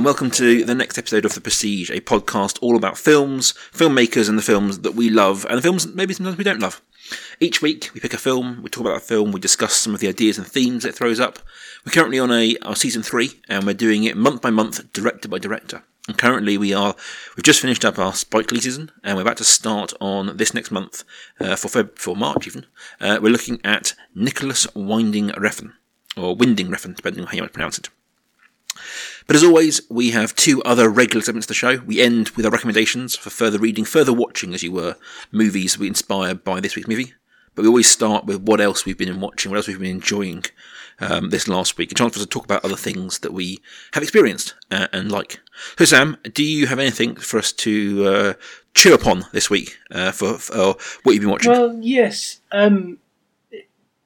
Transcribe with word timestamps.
And 0.00 0.06
welcome 0.06 0.30
to 0.30 0.64
the 0.64 0.74
next 0.74 0.96
episode 0.96 1.26
of 1.26 1.34
The 1.34 1.42
Prestige, 1.42 1.90
a 1.90 2.00
podcast 2.00 2.58
all 2.62 2.74
about 2.74 2.96
films, 2.96 3.52
filmmakers, 3.70 4.30
and 4.30 4.38
the 4.38 4.42
films 4.42 4.78
that 4.78 4.94
we 4.94 5.10
love, 5.10 5.44
and 5.44 5.58
the 5.58 5.62
films 5.62 5.86
maybe 5.88 6.14
sometimes 6.14 6.38
we 6.38 6.44
don't 6.44 6.62
love. 6.62 6.80
Each 7.38 7.60
week, 7.60 7.90
we 7.92 8.00
pick 8.00 8.14
a 8.14 8.16
film, 8.16 8.62
we 8.62 8.70
talk 8.70 8.80
about 8.86 8.94
that 8.94 9.06
film, 9.06 9.30
we 9.30 9.40
discuss 9.40 9.74
some 9.74 9.92
of 9.92 10.00
the 10.00 10.08
ideas 10.08 10.38
and 10.38 10.46
themes 10.46 10.86
it 10.86 10.94
throws 10.94 11.20
up. 11.20 11.38
We're 11.84 11.92
currently 11.92 12.18
on 12.18 12.32
a 12.32 12.56
our 12.62 12.76
season 12.76 13.02
three, 13.02 13.42
and 13.46 13.66
we're 13.66 13.74
doing 13.74 14.04
it 14.04 14.16
month 14.16 14.40
by 14.40 14.48
month, 14.48 14.90
director 14.94 15.28
by 15.28 15.38
director. 15.38 15.82
And 16.08 16.16
currently, 16.16 16.56
we 16.56 16.72
are 16.72 16.96
we've 17.36 17.44
just 17.44 17.60
finished 17.60 17.84
up 17.84 17.98
our 17.98 18.14
Spike 18.14 18.50
Lee 18.52 18.60
season, 18.60 18.90
and 19.04 19.16
we're 19.16 19.22
about 19.22 19.36
to 19.36 19.44
start 19.44 19.92
on 20.00 20.34
this 20.38 20.54
next 20.54 20.70
month 20.70 21.04
uh, 21.40 21.56
for 21.56 21.68
Feb- 21.68 21.98
for 21.98 22.16
March 22.16 22.46
even. 22.46 22.64
Uh, 23.02 23.18
we're 23.20 23.28
looking 23.28 23.60
at 23.64 23.92
Nicolas 24.14 24.66
Winding 24.74 25.28
Refn, 25.32 25.74
or 26.16 26.34
Winding 26.34 26.68
Refn, 26.68 26.96
depending 26.96 27.20
on 27.20 27.26
how 27.26 27.34
you 27.34 27.42
might 27.42 27.52
pronounce 27.52 27.76
it. 27.76 27.90
But 29.30 29.36
as 29.36 29.44
always, 29.44 29.80
we 29.88 30.10
have 30.10 30.34
two 30.34 30.60
other 30.64 30.88
regular 30.88 31.22
segments 31.22 31.44
of 31.44 31.50
the 31.50 31.54
show. 31.54 31.76
We 31.86 32.00
end 32.00 32.30
with 32.30 32.44
our 32.44 32.50
recommendations 32.50 33.14
for 33.14 33.30
further 33.30 33.60
reading, 33.60 33.84
further 33.84 34.12
watching, 34.12 34.52
as 34.54 34.64
you 34.64 34.72
were, 34.72 34.96
movies 35.30 35.78
we 35.78 35.86
inspired 35.86 36.42
by 36.42 36.58
this 36.58 36.74
week's 36.74 36.88
movie. 36.88 37.14
But 37.54 37.62
we 37.62 37.68
always 37.68 37.88
start 37.88 38.24
with 38.24 38.42
what 38.42 38.60
else 38.60 38.84
we've 38.84 38.98
been 38.98 39.20
watching, 39.20 39.52
what 39.52 39.58
else 39.58 39.68
we've 39.68 39.78
been 39.78 39.88
enjoying 39.88 40.46
um, 40.98 41.30
this 41.30 41.46
last 41.46 41.78
week. 41.78 41.92
A 41.92 41.94
chance 41.94 42.14
for 42.14 42.18
us 42.18 42.24
to 42.24 42.28
talk 42.28 42.44
about 42.44 42.64
other 42.64 42.74
things 42.74 43.20
that 43.20 43.32
we 43.32 43.60
have 43.92 44.02
experienced 44.02 44.56
uh, 44.72 44.88
and 44.92 45.12
like. 45.12 45.38
So, 45.78 45.84
Sam, 45.84 46.16
do 46.34 46.42
you 46.42 46.66
have 46.66 46.80
anything 46.80 47.14
for 47.14 47.38
us 47.38 47.52
to 47.52 48.06
uh, 48.06 48.32
chew 48.74 48.94
upon 48.94 49.26
this 49.32 49.48
week 49.48 49.78
uh, 49.92 50.10
for, 50.10 50.38
for 50.38 50.74
what 51.04 51.12
you've 51.12 51.20
been 51.20 51.30
watching? 51.30 51.52
Well, 51.52 51.78
yes. 51.80 52.40
Um, 52.50 52.98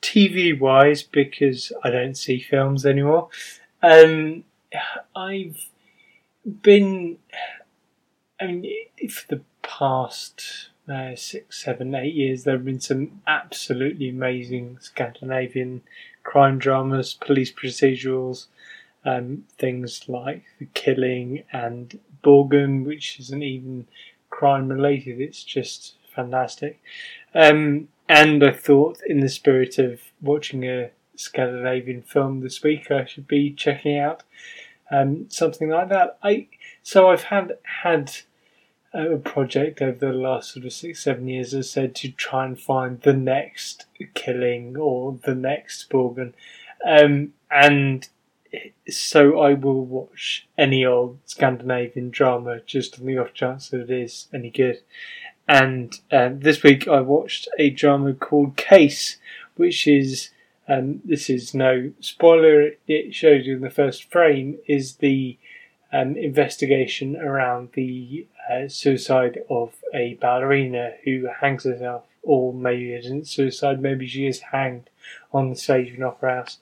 TV 0.03 0.61
wise, 0.61 1.03
because 1.03 1.73
I 1.83 1.89
don't 1.89 2.15
see 2.15 2.41
films 2.41 2.85
anymore. 2.85 3.31
Um, 3.83 4.45
I've 5.15 5.69
been. 6.63 7.19
I 8.41 8.47
mean, 8.47 8.75
for 9.09 9.37
the 9.37 9.43
past 9.63 10.71
uh, 10.89 11.15
six, 11.17 11.63
seven, 11.63 11.95
eight 11.95 12.15
years, 12.15 12.45
there 12.45 12.57
have 12.57 12.65
been 12.65 12.81
some 12.81 13.23
absolutely 13.27 14.09
amazing 14.09 14.79
Scandinavian 14.81 15.83
crime 16.25 16.59
dramas, 16.59 17.15
police 17.15 17.53
procedurals, 17.53 18.47
um, 19.05 19.45
things 19.59 20.09
like 20.09 20.45
The 20.59 20.67
Killing 20.75 21.45
and 21.53 21.99
Borgen, 22.23 22.85
which 22.85 23.21
isn't 23.21 23.43
even 23.43 23.87
crime 24.31 24.69
related, 24.69 25.21
it's 25.21 25.45
just 25.45 25.95
fantastic. 26.15 26.81
Um, 27.35 27.89
and 28.09 28.43
I 28.43 28.53
thought, 28.53 28.99
in 29.07 29.21
the 29.21 29.29
spirit 29.29 29.79
of 29.79 30.01
watching 30.21 30.65
a 30.65 30.91
Scandinavian 31.17 32.03
film 32.03 32.41
this 32.41 32.63
week, 32.63 32.91
I 32.91 33.05
should 33.05 33.29
be 33.29 33.53
checking 33.53 33.99
out 33.99 34.25
um, 34.95 35.27
something 35.29 35.69
like 35.69 35.89
that. 35.89 36.19
I 36.23 36.49
so 36.83 37.11
I've 37.11 37.25
had 37.25 37.59
had 37.83 38.13
a 38.93 39.17
project 39.17 39.83
over 39.83 40.07
the 40.07 40.13
last 40.13 40.53
sort 40.53 40.65
of 40.65 40.73
six 40.73 41.03
seven 41.03 41.27
years, 41.29 41.55
as 41.55 41.71
said, 41.71 41.95
to 41.97 42.11
try 42.11 42.47
and 42.47 42.59
find 42.59 43.01
the 43.01 43.13
next 43.13 43.87
killing 44.15 44.77
or 44.77 45.19
the 45.25 45.35
next 45.35 45.91
Borgen, 45.91 46.33
um, 46.87 47.33
and 47.51 48.09
so 48.89 49.41
I 49.41 49.55
will 49.55 49.85
watch 49.85 50.47
any 50.57 50.85
old 50.85 51.19
Scandinavian 51.25 52.11
drama 52.11 52.61
just 52.61 53.01
on 53.01 53.07
the 53.07 53.19
off 53.19 53.35
chance 53.35 53.71
that 53.71 53.81
it 53.81 53.91
is 53.91 54.29
any 54.33 54.51
good. 54.51 54.81
And 55.49 55.99
um, 56.11 56.41
this 56.41 56.63
week 56.63 56.89
I 56.89 57.01
watched 57.01 57.49
a 57.59 57.71
drama 57.71 58.15
called 58.15 58.57
Case, 58.57 59.19
which 59.57 59.87
is 59.87 60.31
um, 60.69 61.01
this 61.05 61.29
is 61.29 61.55
no 61.55 61.93
spoiler. 62.01 62.73
It 62.87 63.15
shows 63.15 63.47
you 63.47 63.57
in 63.57 63.63
the 63.63 63.71
first 63.71 64.11
frame 64.11 64.59
is 64.67 64.97
the 64.97 65.39
um, 65.93 66.17
investigation 66.17 67.17
around 67.17 67.71
the 67.75 68.27
uh, 68.51 68.69
suicide 68.69 69.41
of 69.49 69.75
a 69.93 70.15
ballerina 70.15 70.95
who 71.05 71.29
hangs 71.41 71.65
herself, 71.65 72.05
or 72.23 72.53
maybe 72.53 72.93
it 72.93 73.05
isn't 73.05 73.29
suicide. 73.29 73.81
Maybe 73.81 74.07
she 74.07 74.27
is 74.27 74.41
hanged 74.41 74.91
on 75.33 75.51
the 75.51 75.57
stage 75.57 75.91
of 75.91 75.97
an 75.97 76.03
opera 76.03 76.37
house. 76.37 76.59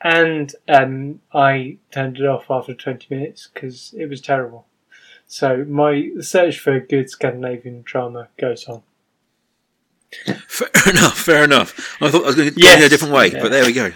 And 0.00 0.54
um, 0.68 1.20
I 1.32 1.78
turned 1.90 2.18
it 2.18 2.26
off 2.26 2.50
after 2.50 2.74
20 2.74 3.06
minutes 3.12 3.48
because 3.52 3.94
it 3.96 4.06
was 4.06 4.20
terrible. 4.20 4.66
So 5.26 5.64
my 5.68 6.10
search 6.20 6.58
for 6.58 6.78
good 6.80 7.10
Scandinavian 7.10 7.82
drama 7.82 8.28
goes 8.38 8.66
on. 8.68 8.82
Fair 10.46 10.68
enough, 10.90 11.18
fair 11.18 11.44
enough. 11.44 11.96
I 12.02 12.10
thought 12.10 12.22
I 12.22 12.26
was 12.26 12.34
going 12.36 12.52
to 12.54 12.60
Yes. 12.60 12.80
go 12.80 12.86
a 12.86 12.88
different 12.88 13.14
way, 13.14 13.30
Yeah. 13.30 13.42
but 13.42 13.50
there 13.50 13.64
we 13.66 13.72
go. 13.72 13.92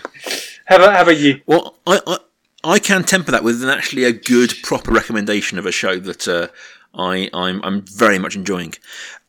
How 0.67 0.77
about, 0.77 0.95
how 0.95 1.03
about 1.03 1.19
you? 1.19 1.41
Well, 1.47 1.77
I, 1.87 2.00
I 2.06 2.19
I 2.65 2.78
can 2.78 3.03
temper 3.05 3.33
that 3.33 3.43
with 3.43 3.62
an 3.62 3.69
actually 3.71 4.05
a 4.05 4.12
good 4.12 4.55
proper 4.62 4.93
recommendation 4.93 5.59
of 5.59 5.67
a 5.67 5.72
show 5.72 5.99
that 5.99 6.28
uh, 6.28 6.49
I 6.95 7.28
I'm 7.33 7.61
I'm 7.65 7.83
very 7.83 8.19
much 8.19 8.37
enjoying. 8.37 8.75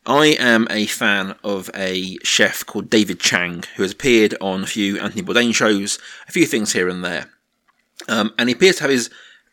I 0.06 0.36
am 0.40 0.68
a 0.70 0.86
fan 0.86 1.36
of 1.44 1.70
a 1.74 2.18
chef 2.24 2.66
called 2.66 2.90
David 2.90 3.20
Chang 3.22 3.64
who 3.78 3.84
has 3.84 3.94
appeared 3.94 4.36
on 4.42 4.64
a 4.64 4.68
few 4.68 5.00
Anthony 5.00 5.24
Bourdain 5.24 5.56
shows, 5.56 5.98
a 6.28 6.32
few 6.34 6.46
things 6.46 6.74
here 6.74 6.90
and 6.90 7.04
there, 7.04 7.30
um, 8.10 8.34
and 8.38 8.50
he 8.50 8.54
appears 8.56 8.76
to 8.78 8.82
have 8.84 8.92
his 8.92 9.10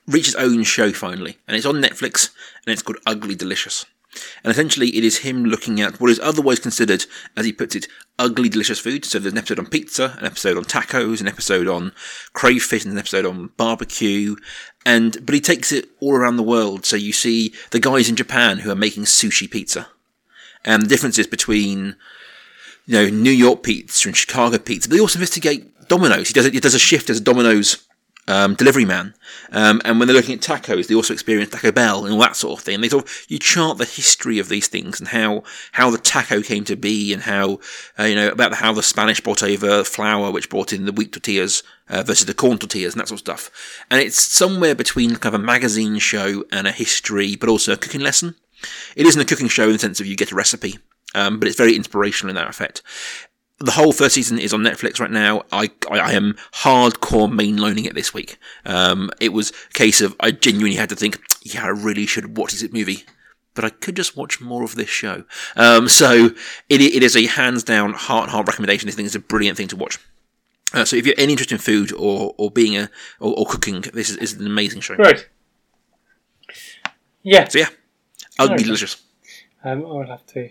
reach 0.08 0.26
his 0.26 0.34
own 0.34 0.64
show 0.64 0.92
finally, 0.92 1.38
and 1.46 1.56
it's 1.56 1.64
on 1.66 1.76
Netflix, 1.76 2.30
and 2.66 2.72
it's 2.72 2.82
called 2.82 2.98
Ugly 3.06 3.36
Delicious. 3.36 3.86
And 4.42 4.50
essentially, 4.50 4.96
it 4.96 5.04
is 5.04 5.18
him 5.18 5.44
looking 5.44 5.80
at 5.80 6.00
what 6.00 6.10
is 6.10 6.18
otherwise 6.20 6.58
considered, 6.58 7.06
as 7.36 7.46
he 7.46 7.52
puts 7.52 7.76
it, 7.76 7.86
ugly 8.18 8.48
delicious 8.48 8.80
food. 8.80 9.04
So 9.04 9.18
there's 9.18 9.32
an 9.32 9.38
episode 9.38 9.58
on 9.58 9.66
pizza, 9.66 10.16
an 10.18 10.26
episode 10.26 10.56
on 10.56 10.64
tacos, 10.64 11.20
an 11.20 11.28
episode 11.28 11.68
on 11.68 11.92
crayfish, 12.32 12.84
and 12.84 12.92
an 12.92 12.98
episode 12.98 13.24
on 13.24 13.50
barbecue. 13.56 14.36
And 14.84 15.24
but 15.24 15.34
he 15.34 15.40
takes 15.40 15.72
it 15.72 15.88
all 16.00 16.14
around 16.14 16.36
the 16.36 16.42
world. 16.42 16.84
So 16.84 16.96
you 16.96 17.12
see 17.12 17.54
the 17.70 17.80
guys 17.80 18.08
in 18.08 18.16
Japan 18.16 18.58
who 18.58 18.70
are 18.70 18.76
making 18.76 19.04
sushi 19.04 19.48
pizza, 19.50 19.88
and 20.64 20.82
the 20.82 20.88
differences 20.88 21.26
between 21.26 21.96
you 22.86 22.94
know 22.94 23.08
New 23.08 23.30
York 23.30 23.62
pizza 23.62 24.08
and 24.08 24.16
Chicago 24.16 24.58
pizza. 24.58 24.88
But 24.88 24.96
they 24.96 25.00
also 25.00 25.18
investigate 25.18 25.88
Domino's. 25.88 26.28
He 26.28 26.34
does 26.34 26.46
it. 26.46 26.54
He 26.54 26.60
does 26.60 26.74
a 26.74 26.80
shift 26.80 27.10
as 27.10 27.20
Domino's 27.20 27.86
um, 28.30 28.54
delivery 28.54 28.84
man. 28.84 29.12
Um, 29.50 29.82
and 29.84 29.98
when 29.98 30.06
they're 30.06 30.16
looking 30.16 30.36
at 30.36 30.40
tacos, 30.40 30.86
they 30.86 30.94
also 30.94 31.12
experience 31.12 31.50
Taco 31.50 31.72
Bell 31.72 32.04
and 32.04 32.14
all 32.14 32.20
that 32.20 32.36
sort 32.36 32.58
of 32.58 32.64
thing. 32.64 32.76
And 32.76 32.84
they 32.84 32.88
sort 32.88 33.04
of, 33.04 33.26
you 33.28 33.38
chart 33.38 33.78
the 33.78 33.84
history 33.84 34.38
of 34.38 34.48
these 34.48 34.68
things 34.68 35.00
and 35.00 35.08
how, 35.08 35.42
how 35.72 35.90
the 35.90 35.98
taco 35.98 36.40
came 36.40 36.64
to 36.64 36.76
be 36.76 37.12
and 37.12 37.22
how, 37.22 37.58
uh, 37.98 38.04
you 38.04 38.14
know, 38.14 38.28
about 38.28 38.54
how 38.54 38.72
the 38.72 38.82
Spanish 38.82 39.20
brought 39.20 39.42
over 39.42 39.82
flour, 39.82 40.30
which 40.30 40.48
brought 40.48 40.72
in 40.72 40.84
the 40.84 40.92
wheat 40.92 41.12
tortillas, 41.12 41.64
uh, 41.88 42.04
versus 42.04 42.26
the 42.26 42.34
corn 42.34 42.58
tortillas 42.58 42.94
and 42.94 43.00
that 43.00 43.08
sort 43.08 43.20
of 43.20 43.26
stuff. 43.26 43.84
And 43.90 44.00
it's 44.00 44.20
somewhere 44.20 44.76
between 44.76 45.16
kind 45.16 45.34
of 45.34 45.40
a 45.40 45.44
magazine 45.44 45.98
show 45.98 46.44
and 46.52 46.68
a 46.68 46.72
history, 46.72 47.34
but 47.34 47.48
also 47.48 47.72
a 47.72 47.76
cooking 47.76 48.00
lesson. 48.00 48.36
It 48.94 49.06
isn't 49.06 49.20
a 49.20 49.24
cooking 49.24 49.48
show 49.48 49.64
in 49.64 49.72
the 49.72 49.78
sense 49.78 50.00
of 50.00 50.06
you 50.06 50.16
get 50.16 50.32
a 50.32 50.36
recipe, 50.36 50.78
um, 51.14 51.40
but 51.40 51.48
it's 51.48 51.56
very 51.56 51.74
inspirational 51.74 52.30
in 52.30 52.36
that 52.36 52.48
effect 52.48 52.82
the 53.60 53.72
whole 53.72 53.92
first 53.92 54.14
season 54.14 54.38
is 54.38 54.54
on 54.54 54.62
Netflix 54.62 54.98
right 54.98 55.10
now. 55.10 55.44
I, 55.52 55.70
I, 55.90 55.98
I 55.98 56.12
am 56.12 56.34
hardcore 56.54 57.30
mainlining 57.30 57.84
it 57.84 57.94
this 57.94 58.14
week. 58.14 58.38
Um, 58.64 59.10
it 59.20 59.34
was 59.34 59.52
a 59.70 59.72
case 59.74 60.00
of 60.00 60.16
I 60.18 60.30
genuinely 60.30 60.76
had 60.76 60.88
to 60.88 60.96
think, 60.96 61.20
yeah, 61.42 61.64
I 61.64 61.68
really 61.68 62.06
should 62.06 62.38
watch 62.38 62.52
this 62.52 62.72
movie, 62.72 63.04
but 63.54 63.64
I 63.64 63.70
could 63.70 63.96
just 63.96 64.16
watch 64.16 64.40
more 64.40 64.64
of 64.64 64.76
this 64.76 64.88
show. 64.88 65.24
Um, 65.56 65.88
so 65.88 66.30
it, 66.70 66.80
it 66.80 67.02
is 67.02 67.14
a 67.16 67.26
hands 67.26 67.62
down 67.62 67.92
heart 67.92 68.30
heart 68.30 68.48
recommendation. 68.48 68.86
This 68.86 68.96
thing 68.96 69.04
is 69.04 69.14
a 69.14 69.20
brilliant 69.20 69.58
thing 69.58 69.68
to 69.68 69.76
watch. 69.76 69.98
Uh, 70.72 70.84
so 70.84 70.96
if 70.96 71.04
you're 71.04 71.16
any 71.18 71.32
interest 71.32 71.52
in 71.52 71.58
food 71.58 71.92
or, 71.92 72.34
or 72.38 72.50
being 72.50 72.76
a 72.76 72.88
or, 73.18 73.34
or 73.38 73.46
cooking, 73.46 73.82
this 73.92 74.08
is, 74.08 74.16
is 74.16 74.32
an 74.34 74.46
amazing 74.46 74.80
show. 74.80 74.94
Right. 74.94 75.28
Yeah. 77.22 77.46
So 77.48 77.58
yeah, 77.58 77.68
ugly 78.38 78.54
Okay. 78.54 78.62
Be 78.62 78.64
delicious. 78.64 79.02
Um, 79.62 79.84
I 79.84 79.92
would 79.92 80.08
have 80.08 80.24
to 80.26 80.50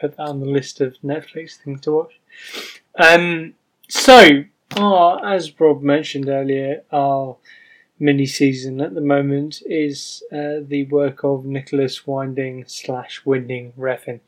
put 0.00 0.16
that 0.16 0.28
on 0.28 0.40
the 0.40 0.46
list 0.46 0.80
of 0.80 0.96
Netflix 1.04 1.56
things 1.56 1.80
to 1.82 1.92
watch. 1.92 2.20
Um, 2.98 3.54
so, 3.88 4.44
our, 4.76 5.24
as 5.24 5.58
Rob 5.60 5.82
mentioned 5.82 6.28
earlier, 6.28 6.82
our 6.92 7.36
mini 7.98 8.26
season 8.26 8.80
at 8.80 8.94
the 8.94 9.00
moment 9.00 9.62
is 9.66 10.22
uh, 10.32 10.60
the 10.62 10.86
work 10.90 11.22
of 11.22 11.44
Nicolas 11.44 12.06
Winding 12.06 12.64
slash 12.66 13.24
Winding 13.24 13.72
Refn. 13.78 14.20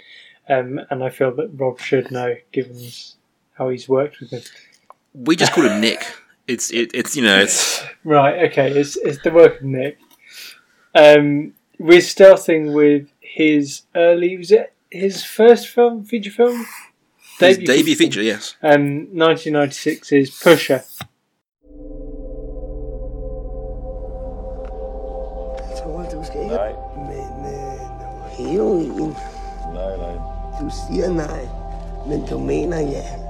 Um, 0.48 0.80
and 0.90 1.02
I 1.02 1.08
feel 1.08 1.34
that 1.36 1.50
Rob 1.54 1.80
should 1.80 2.10
know, 2.10 2.34
given 2.52 2.76
how 3.54 3.70
he's 3.70 3.88
worked 3.88 4.20
with 4.20 4.30
him. 4.30 4.42
We 5.14 5.36
just 5.36 5.52
call 5.52 5.64
him 5.64 5.80
Nick. 5.80 6.04
It's 6.48 6.72
it, 6.72 6.90
it's 6.92 7.16
you 7.16 7.22
know 7.22 7.38
it's 7.38 7.82
Right, 8.04 8.50
okay, 8.50 8.70
it's, 8.72 8.96
it's 8.96 9.22
the 9.22 9.30
work 9.30 9.60
of 9.60 9.62
Nick. 9.62 9.98
Um, 10.94 11.54
we're 11.78 12.00
starting 12.00 12.72
with 12.72 13.08
his 13.20 13.82
early, 13.94 14.36
was 14.36 14.50
it 14.50 14.72
his 14.92 15.24
first 15.24 15.68
film, 15.68 16.04
feature 16.04 16.32
film? 16.32 16.66
his 17.40 17.58
debut 17.58 17.96
feature. 17.96 18.22
Yes. 18.22 18.56
Um, 18.62 19.08
1996 19.12 20.12
is 20.12 20.40
Pusher. 20.42 20.80
tror, 25.82 26.02
du 26.02 26.24
skal 26.24 26.42
ikke. 26.42 26.54
Nej, 26.54 26.72
Men 26.96 27.46
øh, 27.54 27.72
heroin, 28.38 29.14
nej, 29.74 29.96
nej. 29.96 30.16
du 30.60 30.70
siger 30.86 31.12
nej, 31.12 31.42
men 32.08 32.26
du 32.30 32.38
mener 32.38 32.80
ja. 32.80 33.21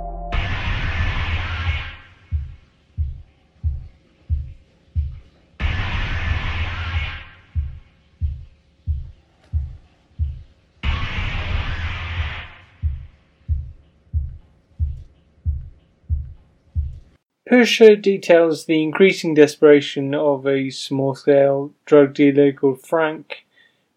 Pusher 17.53 17.97
details 17.97 18.65
the 18.65 18.83
increasing 18.83 19.35
desperation 19.35 20.15
of 20.15 20.47
a 20.47 20.71
small 20.71 21.15
scale 21.15 21.71
drug 21.85 22.15
dealer 22.15 22.51
called 22.51 22.81
Frank, 22.81 23.45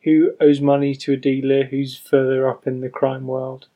who 0.03 0.33
owes 0.41 0.59
money 0.59 0.93
to 0.95 1.13
a 1.13 1.15
dealer 1.15 1.63
who's 1.63 1.95
further 1.95 2.49
up 2.49 2.67
in 2.67 2.81
the 2.81 2.89
crime 2.89 3.27
world. 3.27 3.67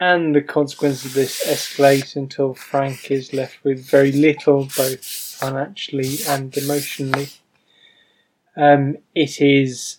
And 0.00 0.34
the 0.34 0.42
consequences 0.42 1.04
of 1.04 1.14
this 1.14 1.46
escalate 1.46 2.16
until 2.16 2.54
Frank 2.54 3.08
is 3.08 3.32
left 3.32 3.62
with 3.62 3.88
very 3.88 4.10
little, 4.10 4.64
both 4.76 5.04
financially 5.04 6.16
and 6.26 6.56
emotionally. 6.56 7.28
Um, 8.56 8.96
it 9.14 9.40
is 9.40 9.98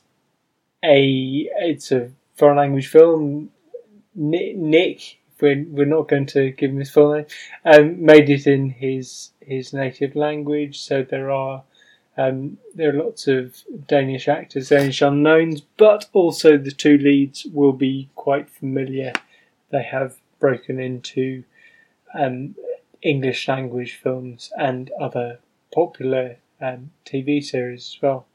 a 0.84 1.50
it's 1.62 1.90
a 1.90 2.12
foreign 2.36 2.58
language 2.58 2.88
film. 2.88 3.52
Nick, 4.14 4.58
Nick 4.58 5.20
we're, 5.42 5.66
we're 5.68 5.86
not 5.86 6.08
going 6.08 6.26
to 6.28 6.52
give 6.52 6.72
him 6.72 6.80
his 6.80 6.92
full 6.92 7.14
name, 7.14 7.26
um, 7.66 8.04
made 8.04 8.30
it 8.30 8.48
in 8.48 8.70
his 8.70 9.32
his 9.42 9.74
native 9.74 10.16
language. 10.16 10.80
So 10.80 11.04
there 11.04 11.32
are 11.32 11.64
um, 12.18 12.58
there 12.74 12.90
are 12.90 13.04
lots 13.04 13.28
of 13.28 13.56
Danish 13.88 14.28
actors, 14.28 14.70
Danish 14.70 15.02
unknowns, 15.02 15.62
but 15.78 16.08
also 16.14 16.58
the 16.58 16.72
two 16.72 16.98
leads 16.98 17.46
will 17.46 17.74
be 17.74 18.10
quite 18.16 18.50
familiar. 18.50 19.14
They 19.72 19.84
have 19.84 20.16
broken 20.40 20.80
into 20.80 21.44
um, 22.18 22.56
English 23.02 23.48
language 23.48 24.00
films 24.02 24.52
and 24.58 24.92
other 25.00 25.40
popular 25.74 26.38
um, 26.62 26.92
TV 27.06 27.44
series 27.44 27.96
as 27.96 28.02
well. 28.02 28.26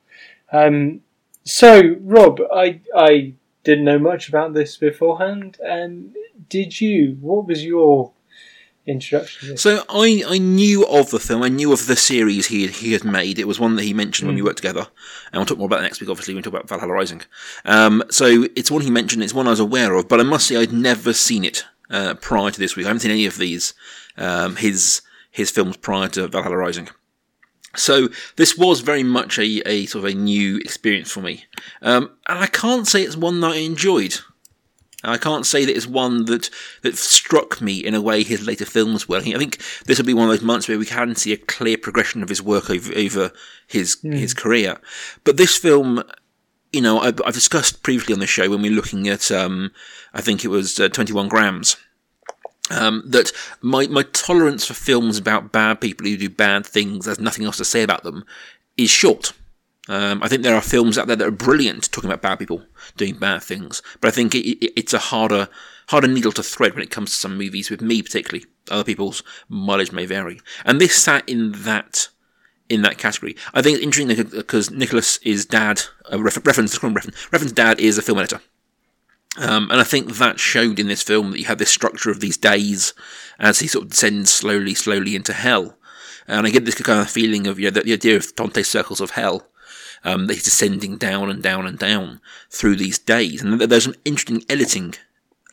Um, 0.52 1.00
so, 1.44 1.96
Rob, 2.00 2.40
I 2.54 2.80
I 2.94 3.34
didn't 3.64 3.84
know 3.84 3.98
much 3.98 4.28
about 4.28 4.52
this 4.54 4.76
beforehand. 4.76 5.58
Um, 5.66 6.14
did 6.48 6.80
you? 6.80 7.16
What 7.20 7.46
was 7.46 7.64
your 7.64 8.12
introduction? 8.86 9.50
To? 9.50 9.56
So 9.56 9.84
I, 9.88 10.22
I 10.26 10.38
knew 10.38 10.86
of 10.86 11.10
the 11.10 11.18
film. 11.18 11.42
I 11.42 11.48
knew 11.48 11.72
of 11.72 11.86
the 11.86 11.96
series 11.96 12.46
he 12.46 12.62
had, 12.62 12.70
he 12.76 12.92
had 12.92 13.04
made. 13.04 13.38
It 13.38 13.46
was 13.46 13.60
one 13.60 13.76
that 13.76 13.82
he 13.84 13.94
mentioned 13.94 14.28
when 14.28 14.36
we 14.36 14.42
worked 14.42 14.58
together, 14.58 14.86
and 15.32 15.38
we'll 15.38 15.46
talk 15.46 15.58
more 15.58 15.66
about 15.66 15.76
that 15.76 15.84
next 15.84 16.00
week. 16.00 16.10
Obviously, 16.10 16.34
when 16.34 16.38
we 16.40 16.42
talk 16.42 16.54
about 16.54 16.68
Valhalla 16.68 16.92
Rising. 16.92 17.22
Um, 17.64 18.02
so 18.10 18.46
it's 18.56 18.70
one 18.70 18.82
he 18.82 18.90
mentioned. 18.90 19.22
It's 19.22 19.34
one 19.34 19.46
I 19.46 19.50
was 19.50 19.60
aware 19.60 19.94
of, 19.94 20.08
but 20.08 20.20
I 20.20 20.24
must 20.24 20.46
say 20.46 20.56
I'd 20.56 20.72
never 20.72 21.12
seen 21.12 21.44
it 21.44 21.64
uh, 21.90 22.14
prior 22.14 22.50
to 22.50 22.58
this 22.58 22.76
week. 22.76 22.86
I 22.86 22.88
haven't 22.88 23.00
seen 23.00 23.10
any 23.10 23.26
of 23.26 23.38
these 23.38 23.74
um, 24.16 24.56
his 24.56 25.02
his 25.30 25.50
films 25.50 25.76
prior 25.76 26.08
to 26.08 26.28
Valhalla 26.28 26.56
Rising. 26.56 26.88
So 27.76 28.08
this 28.34 28.58
was 28.58 28.80
very 28.80 29.04
much 29.04 29.38
a, 29.38 29.62
a 29.68 29.86
sort 29.86 30.04
of 30.04 30.10
a 30.10 30.14
new 30.14 30.56
experience 30.58 31.10
for 31.12 31.20
me, 31.20 31.44
um, 31.82 32.10
and 32.26 32.38
I 32.40 32.46
can't 32.46 32.88
say 32.88 33.02
it's 33.02 33.16
one 33.16 33.40
that 33.40 33.52
I 33.52 33.56
enjoyed. 33.56 34.18
I 35.02 35.16
can't 35.16 35.46
say 35.46 35.64
that 35.64 35.74
it's 35.74 35.86
one 35.86 36.26
that 36.26 36.50
that 36.82 36.96
struck 36.98 37.60
me 37.60 37.78
in 37.78 37.94
a 37.94 38.02
way 38.02 38.22
his 38.22 38.46
later 38.46 38.66
films 38.66 39.08
were. 39.08 39.18
I 39.18 39.22
think 39.22 39.58
this 39.86 39.98
will 39.98 40.06
be 40.06 40.14
one 40.14 40.28
of 40.28 40.30
those 40.30 40.44
months 40.44 40.68
where 40.68 40.78
we 40.78 40.86
can 40.86 41.14
see 41.14 41.32
a 41.32 41.38
clear 41.38 41.78
progression 41.78 42.22
of 42.22 42.28
his 42.28 42.42
work 42.42 42.68
over 42.70 42.92
over 42.94 43.32
his 43.66 43.98
his 44.02 44.34
career. 44.34 44.78
But 45.24 45.36
this 45.36 45.56
film, 45.56 46.02
you 46.72 46.80
know, 46.80 46.98
I've, 47.00 47.20
I've 47.24 47.34
discussed 47.34 47.82
previously 47.82 48.12
on 48.12 48.20
the 48.20 48.26
show 48.26 48.50
when 48.50 48.62
we 48.62 48.70
were 48.70 48.76
looking 48.76 49.08
at, 49.08 49.30
um, 49.30 49.72
I 50.12 50.20
think 50.20 50.44
it 50.44 50.48
was 50.48 50.78
uh, 50.78 50.88
Twenty 50.88 51.12
One 51.12 51.28
Grams. 51.28 51.76
Um, 52.70 53.02
that 53.06 53.32
my, 53.62 53.88
my 53.88 54.04
tolerance 54.12 54.64
for 54.64 54.74
films 54.74 55.18
about 55.18 55.50
bad 55.50 55.80
people 55.80 56.06
who 56.06 56.16
do 56.16 56.28
bad 56.28 56.64
things, 56.64 57.04
there's 57.04 57.18
nothing 57.18 57.44
else 57.44 57.56
to 57.56 57.64
say 57.64 57.82
about 57.82 58.04
them, 58.04 58.24
is 58.76 58.90
short. 58.90 59.32
Um, 59.90 60.22
I 60.22 60.28
think 60.28 60.42
there 60.42 60.54
are 60.54 60.62
films 60.62 60.96
out 60.96 61.08
there 61.08 61.16
that 61.16 61.26
are 61.26 61.32
brilliant 61.32 61.90
talking 61.90 62.08
about 62.08 62.22
bad 62.22 62.38
people 62.38 62.64
doing 62.96 63.18
bad 63.18 63.42
things, 63.42 63.82
but 64.00 64.06
I 64.06 64.12
think 64.12 64.36
it, 64.36 64.46
it, 64.46 64.72
it's 64.76 64.94
a 64.94 65.00
harder 65.00 65.48
harder 65.88 66.06
needle 66.06 66.30
to 66.30 66.44
thread 66.44 66.74
when 66.74 66.84
it 66.84 66.92
comes 66.92 67.10
to 67.10 67.16
some 67.16 67.36
movies. 67.36 67.70
With 67.70 67.82
me 67.82 68.00
particularly, 68.00 68.46
other 68.70 68.84
people's 68.84 69.24
mileage 69.48 69.90
may 69.90 70.06
vary, 70.06 70.40
and 70.64 70.80
this 70.80 70.94
sat 70.94 71.28
in 71.28 71.50
that 71.64 72.06
in 72.68 72.82
that 72.82 72.98
category. 72.98 73.34
I 73.52 73.62
think 73.62 73.78
it's 73.78 73.84
interesting 73.84 74.28
because 74.30 74.70
Nicolas 74.70 75.16
is 75.24 75.44
dad. 75.44 75.82
Uh, 76.10 76.22
refer- 76.22 76.40
reference, 76.44 76.80
reference, 76.80 77.32
reference. 77.32 77.52
Dad 77.52 77.80
is 77.80 77.98
a 77.98 78.02
film 78.02 78.18
editor. 78.18 78.40
Um, 79.38 79.72
and 79.72 79.80
I 79.80 79.84
think 79.84 80.18
that 80.18 80.38
showed 80.38 80.78
in 80.78 80.86
this 80.86 81.02
film 81.02 81.32
that 81.32 81.40
you 81.40 81.46
have 81.46 81.58
this 81.58 81.70
structure 81.70 82.12
of 82.12 82.20
these 82.20 82.36
days 82.36 82.94
as 83.40 83.58
he 83.58 83.66
sort 83.66 83.86
of 83.86 83.90
descends 83.90 84.32
slowly, 84.32 84.74
slowly 84.74 85.16
into 85.16 85.32
hell. 85.32 85.76
And 86.28 86.46
I 86.46 86.50
get 86.50 86.64
this 86.64 86.80
kind 86.80 87.00
of 87.00 87.10
feeling 87.10 87.48
of 87.48 87.58
you 87.58 87.66
know, 87.66 87.70
the, 87.70 87.80
the 87.82 87.92
idea 87.92 88.16
of 88.16 88.34
Dante's 88.36 88.68
circles 88.68 89.00
of 89.00 89.12
hell, 89.12 89.48
um, 90.04 90.28
he's 90.28 90.44
descending 90.44 90.96
down 90.96 91.30
and 91.30 91.42
down 91.42 91.66
and 91.66 91.78
down 91.78 92.20
through 92.48 92.76
these 92.76 92.98
days. 92.98 93.42
And 93.42 93.60
there's 93.60 93.84
some 93.84 93.94
interesting 94.04 94.44
editing 94.48 94.94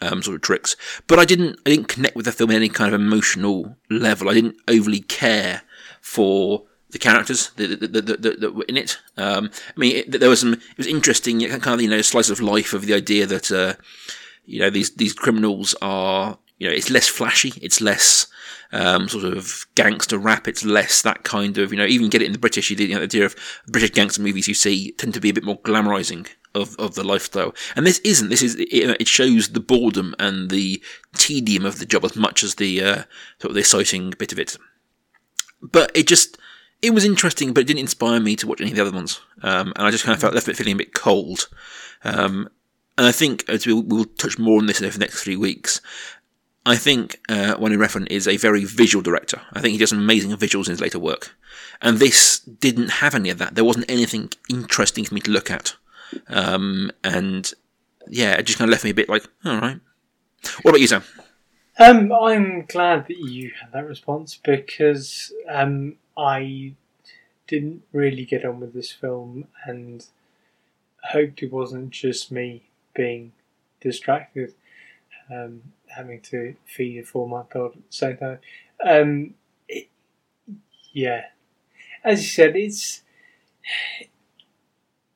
um, 0.01 0.21
sort 0.21 0.35
of 0.35 0.41
tricks. 0.41 0.75
But 1.07 1.19
I 1.19 1.25
didn't 1.25 1.59
I 1.65 1.71
didn't 1.71 1.88
connect 1.88 2.15
with 2.15 2.25
the 2.25 2.31
film 2.31 2.51
at 2.51 2.57
any 2.57 2.69
kind 2.69 2.94
of 2.94 2.99
emotional 2.99 3.75
level. 3.89 4.29
I 4.29 4.33
didn't 4.33 4.57
overly 4.67 5.01
care 5.01 5.63
for 6.01 6.63
the 6.91 6.99
characters 6.99 7.51
that, 7.57 7.79
that, 7.79 7.94
that, 7.94 8.21
that, 8.21 8.39
that 8.39 8.55
were 8.55 8.63
in 8.63 8.77
it. 8.77 8.99
Um, 9.17 9.49
I 9.75 9.79
mean, 9.79 9.95
it, 9.97 10.19
there 10.19 10.29
was 10.29 10.39
some. 10.39 10.53
It 10.53 10.77
was 10.77 10.88
interesting, 10.88 11.41
kind 11.41 11.67
of 11.67 11.81
you 11.81 11.89
know, 11.89 12.01
slice 12.01 12.29
of 12.29 12.39
life 12.39 12.73
of 12.73 12.85
the 12.85 12.94
idea 12.94 13.25
that 13.25 13.51
uh, 13.51 13.73
you 14.45 14.59
know 14.59 14.69
these 14.69 14.91
these 14.95 15.13
criminals 15.13 15.75
are 15.81 16.38
you 16.57 16.67
know 16.67 16.73
it's 16.73 16.89
less 16.89 17.07
flashy, 17.07 17.53
it's 17.61 17.81
less 17.81 18.27
um, 18.71 19.07
sort 19.07 19.23
of 19.23 19.65
gangster 19.75 20.17
rap, 20.17 20.47
it's 20.47 20.65
less 20.65 21.01
that 21.01 21.23
kind 21.23 21.57
of 21.57 21.71
you 21.71 21.77
know 21.77 21.85
even 21.85 22.09
get 22.09 22.21
it 22.21 22.25
in 22.25 22.31
the 22.31 22.37
British. 22.39 22.69
You, 22.69 22.77
you 22.77 22.89
know, 22.89 22.99
the 22.99 23.03
idea 23.03 23.25
of 23.25 23.35
British 23.67 23.91
gangster 23.91 24.21
movies 24.21 24.47
you 24.47 24.53
see 24.53 24.91
tend 24.93 25.13
to 25.13 25.21
be 25.21 25.29
a 25.29 25.33
bit 25.33 25.43
more 25.43 25.59
glamorizing 25.61 26.27
of, 26.55 26.75
of 26.77 26.95
the 26.95 27.03
lifestyle, 27.03 27.53
and 27.75 27.85
this 27.85 27.99
isn't. 27.99 28.29
This 28.29 28.41
is 28.41 28.55
it, 28.59 29.07
shows 29.07 29.49
the 29.49 29.59
boredom 29.59 30.15
and 30.19 30.49
the 30.49 30.81
tedium 31.15 31.65
of 31.65 31.79
the 31.79 31.85
job 31.85 32.03
as 32.05 32.15
much 32.15 32.43
as 32.43 32.55
the 32.55 32.83
uh, 32.83 32.95
sort 33.39 33.51
of 33.51 33.53
the 33.53 33.61
exciting 33.61 34.13
bit 34.18 34.31
of 34.31 34.39
it. 34.39 34.57
But 35.61 35.92
it 35.95 36.07
just 36.07 36.37
it 36.81 36.94
was 36.94 37.06
interesting, 37.06 37.53
but 37.53 37.61
it 37.61 37.68
didn't 37.68 37.80
inspire 37.80 38.19
me 38.19 38.35
to 38.35 38.47
watch 38.47 38.61
any 38.61 38.71
of 38.71 38.75
the 38.75 38.81
other 38.81 38.95
ones. 38.95 39.19
Um, 39.42 39.73
and 39.75 39.87
I 39.87 39.92
just 39.92 40.03
kind 40.03 40.13
of 40.13 40.21
felt 40.21 40.33
left 40.33 40.47
it 40.47 40.57
feeling 40.57 40.73
a 40.73 40.77
bit 40.77 40.94
cold. 40.94 41.47
Um, 42.03 42.49
and 42.97 43.06
I 43.06 43.11
think, 43.11 43.47
as 43.47 43.65
we'll, 43.65 43.83
we'll, 43.83 44.06
touch 44.06 44.39
more 44.39 44.57
on 44.57 44.65
this 44.65 44.81
over 44.81 44.92
the 44.92 44.99
next 44.99 45.23
three 45.23 45.35
weeks, 45.35 45.81
I 46.68 46.76
think 46.76 47.21
uh, 47.30 47.56
Wani 47.57 47.78
Refn 47.78 48.12
is 48.12 48.28
a 48.28 48.36
very 48.36 48.66
visual 48.66 49.02
director. 49.02 49.40
I 49.54 49.62
think 49.62 49.71
he 49.71 49.78
does 49.78 49.94
amazing 49.94 50.31
visuals 50.31 50.66
in 50.66 50.71
his 50.71 50.81
later 50.81 51.00
work. 51.00 51.33
And 51.81 51.97
this 51.97 52.40
didn't 52.40 52.90
have 52.90 53.16
any 53.16 53.30
of 53.30 53.38
that. 53.38 53.56
There 53.56 53.64
wasn't 53.64 53.90
anything 53.90 54.31
interesting 54.50 55.06
for 55.06 55.14
me 55.14 55.21
to 55.21 55.31
look 55.31 55.50
at. 55.50 55.76
Um, 56.28 56.92
and 57.06 57.50
yeah, 58.09 58.33
it 58.33 58.44
just 58.44 58.57
kind 58.57 58.68
of 58.68 58.74
left 58.74 58.83
me 58.83 58.90
a 58.90 58.94
bit 58.94 59.07
like, 59.07 59.26
all 59.45 59.62
right. 59.62 59.80
What 60.62 60.71
about 60.71 60.81
you, 60.81 60.88
Sam? 60.88 61.04
Um, 61.80 62.12
I'm 62.12 62.66
glad 62.66 63.07
that 63.07 63.18
you 63.18 63.54
had 63.62 63.71
that 63.71 63.88
response 63.88 64.36
because 64.36 65.31
um, 65.50 65.95
I 66.18 66.74
didn't 67.47 67.83
really 67.94 68.26
get 68.26 68.44
on 68.44 68.59
with 68.59 68.74
this 68.74 68.92
film 68.92 69.47
and 69.66 70.06
hoped 71.12 71.42
it 71.42 71.54
wasn't 71.54 71.92
just 71.92 72.30
me 72.30 72.64
being 72.94 73.31
distracted, 73.80 74.54
um, 75.31 75.62
having 75.97 76.21
to 76.21 76.56
feed 76.66 76.99
a 76.99 77.04
four 77.04 77.27
month 77.27 77.56
old 77.56 77.73
at 77.73 77.77
the 77.77 77.81
same 77.89 78.18
time. 78.18 78.39
Um, 78.85 79.33
it, 79.68 79.89
yeah, 80.94 81.25
as 82.04 82.21
you 82.21 82.30
said, 82.30 82.56
it's 82.56 83.01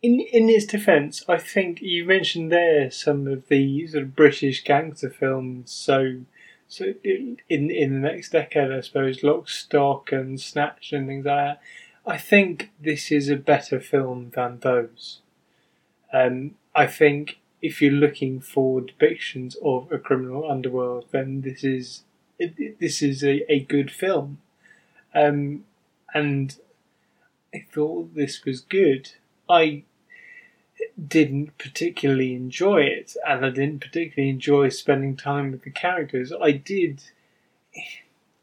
in 0.02 0.20
in 0.20 0.50
its 0.50 0.66
defence. 0.66 1.24
I 1.28 1.38
think 1.38 1.82
you 1.82 2.06
mentioned 2.06 2.52
there 2.52 2.92
some 2.92 3.28
of 3.28 3.48
the 3.48 3.88
sort 3.88 4.04
of 4.04 4.16
British 4.16 4.64
gangster 4.64 5.10
films. 5.10 5.72
So 5.72 6.22
so 6.68 6.94
in 7.04 7.38
in 7.50 7.68
the 7.68 8.10
next 8.10 8.32
decade, 8.32 8.72
I 8.72 8.82
suppose, 8.82 9.24
Lock, 9.24 9.50
Stock, 9.50 10.12
and 10.12 10.40
Snatch 10.40 10.94
and 10.94 11.08
things 11.08 11.26
like 11.26 11.36
that. 11.36 11.62
I 12.06 12.18
think 12.18 12.72
this 12.80 13.12
is 13.12 13.30
a 13.30 13.36
better 13.36 13.80
film 13.80 14.32
than 14.34 14.60
those. 14.60 15.22
Um, 16.12 16.56
I 16.74 16.88
think 16.88 17.41
if 17.62 17.82
you're 17.82 17.92
looking 17.92 18.40
for 18.40 18.82
depictions 18.82 19.56
of 19.64 19.92
a 19.92 20.00
criminal 20.00 20.50
underworld, 20.50 21.06
then 21.12 21.42
this 21.42 21.64
is 21.64 22.04
this 22.80 23.02
is 23.04 23.24
a, 23.24 23.52
a 23.52 23.60
good 23.60 23.92
film. 23.92 24.40
Um, 25.14 25.66
and 26.14 26.58
I 27.54 27.66
thought 27.72 28.16
this 28.16 28.44
was 28.46 28.62
good. 28.62 29.12
I 29.50 29.84
didn't 31.08 31.58
particularly 31.58 32.34
enjoy 32.34 32.82
it, 32.82 33.16
and 33.28 33.46
I 33.46 33.50
didn't 33.50 33.82
particularly 33.82 34.30
enjoy 34.30 34.70
spending 34.70 35.16
time 35.16 35.52
with 35.52 35.64
the 35.64 35.70
characters. 35.70 36.34
I 36.34 36.52
did. 36.52 37.04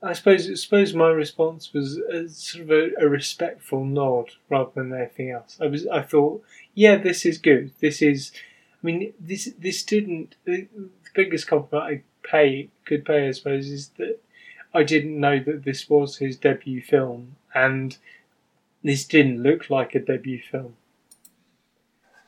I 0.02 0.12
suppose. 0.12 0.48
I 0.48 0.54
suppose 0.54 0.94
my 0.94 1.08
response 1.08 1.72
was 1.72 1.96
a, 1.96 2.28
sort 2.28 2.64
of 2.64 2.70
a, 2.70 2.90
a 3.00 3.08
respectful 3.08 3.84
nod 3.84 4.30
rather 4.48 4.70
than 4.75 4.92
anything 4.92 5.30
else. 5.30 5.58
I 5.60 5.66
was. 5.66 5.87
I 5.87 6.02
thought, 6.02 6.44
yeah, 6.75 6.96
this 6.96 7.26
is 7.26 7.38
good. 7.38 7.72
This 7.80 8.02
is. 8.02 8.32
I 8.82 8.87
mean, 8.87 9.12
this 9.18 9.52
this 9.58 9.82
didn't. 9.82 10.37
The 10.44 10.68
biggest 11.14 11.47
compliment 11.47 11.90
I 11.90 12.02
pay 12.28 12.70
could 12.85 13.04
pay, 13.04 13.28
I 13.28 13.30
suppose, 13.32 13.68
is 13.68 13.88
that 13.99 14.20
I 14.73 14.82
didn't 14.82 15.18
know 15.18 15.40
that 15.40 15.64
this 15.64 15.88
was 15.88 16.18
his 16.18 16.37
debut 16.37 16.82
film, 16.82 17.37
and 17.54 17.97
this 18.85 19.04
didn't 19.04 19.42
look 19.42 19.70
like 19.70 19.94
a 19.94 20.00
debut 20.00 20.40
film 20.42 20.76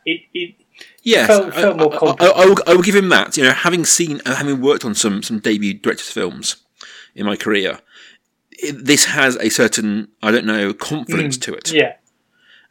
it, 0.05 0.23
it 0.33 0.55
yes, 1.03 1.27
felt, 1.27 1.55
felt 1.55 1.77
more 1.77 1.95
I, 1.95 2.27
I, 2.27 2.29
I, 2.29 2.47
will, 2.47 2.57
I 2.67 2.75
will 2.75 2.83
give 2.83 2.95
him 2.95 3.09
that. 3.11 3.37
You 3.37 3.45
know, 3.45 3.53
having 3.53 3.85
seen, 3.85 4.21
uh, 4.25 4.35
having 4.37 4.61
worked 4.61 4.85
on 4.85 4.95
some 4.95 5.23
some 5.23 5.39
debut 5.39 5.75
directors' 5.75 6.11
films 6.11 6.57
in 7.15 7.27
my 7.27 7.37
career, 7.37 7.81
it, 8.51 8.85
this 8.85 9.07
has 9.07 9.37
a 9.37 9.49
certain 9.51 10.09
I 10.23 10.31
don't 10.31 10.47
know 10.47 10.73
confidence 10.73 11.37
to 11.39 11.55
it 11.55 11.73
Yeah. 11.73 11.95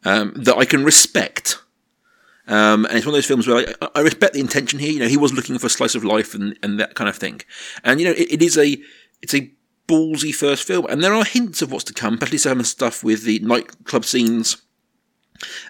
um, 0.05 0.33
that 0.35 0.57
I 0.57 0.65
can 0.65 0.83
respect. 0.83 1.61
Um, 2.49 2.85
and 2.85 2.97
it's 2.97 3.05
one 3.05 3.13
of 3.13 3.17
those 3.17 3.27
films 3.27 3.47
where 3.47 3.65
I, 3.81 3.87
I 3.95 4.01
respect 4.01 4.33
the 4.33 4.39
intention 4.39 4.79
here. 4.79 4.91
You 4.91 4.99
know, 4.99 5.07
he 5.07 5.17
was 5.17 5.31
looking 5.33 5.57
for 5.59 5.67
a 5.67 5.69
slice 5.69 5.93
of 5.95 6.03
life 6.03 6.33
and, 6.33 6.57
and 6.63 6.79
that 6.79 6.95
kind 6.95 7.07
of 7.07 7.15
thing. 7.15 7.41
And 7.83 7.99
you 8.01 8.07
know, 8.07 8.13
it, 8.13 8.33
it 8.33 8.41
is 8.41 8.57
a 8.57 8.75
it's 9.21 9.35
a 9.35 9.51
ballsy 9.87 10.33
first 10.33 10.63
film, 10.67 10.85
and 10.89 11.03
there 11.03 11.13
are 11.13 11.23
hints 11.23 11.61
of 11.61 11.71
what's 11.71 11.83
to 11.85 11.93
come. 11.93 12.15
Especially 12.15 12.39
some 12.39 12.63
stuff 12.63 13.03
with 13.03 13.23
the 13.23 13.39
nightclub 13.39 14.03
scenes, 14.03 14.57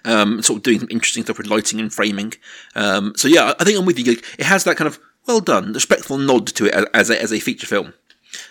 um, 0.04 0.42
sort 0.42 0.58
of 0.58 0.62
doing 0.62 0.80
some 0.80 0.88
interesting 0.90 1.22
stuff 1.22 1.38
with 1.38 1.46
lighting 1.48 1.80
and 1.80 1.92
framing. 1.92 2.32
Um, 2.74 3.12
so 3.16 3.28
yeah, 3.28 3.52
I 3.60 3.64
think 3.64 3.78
I'm 3.78 3.86
with 3.86 3.98
you. 3.98 4.12
It 4.38 4.46
has 4.46 4.64
that 4.64 4.76
kind 4.76 4.88
of 4.88 4.98
well 5.26 5.40
done, 5.40 5.72
respectful 5.74 6.16
nod 6.18 6.46
to 6.48 6.66
it 6.66 6.74
as, 6.74 6.86
as 6.94 7.10
a 7.10 7.22
as 7.22 7.32
a 7.32 7.40
feature 7.40 7.66
film, 7.66 7.92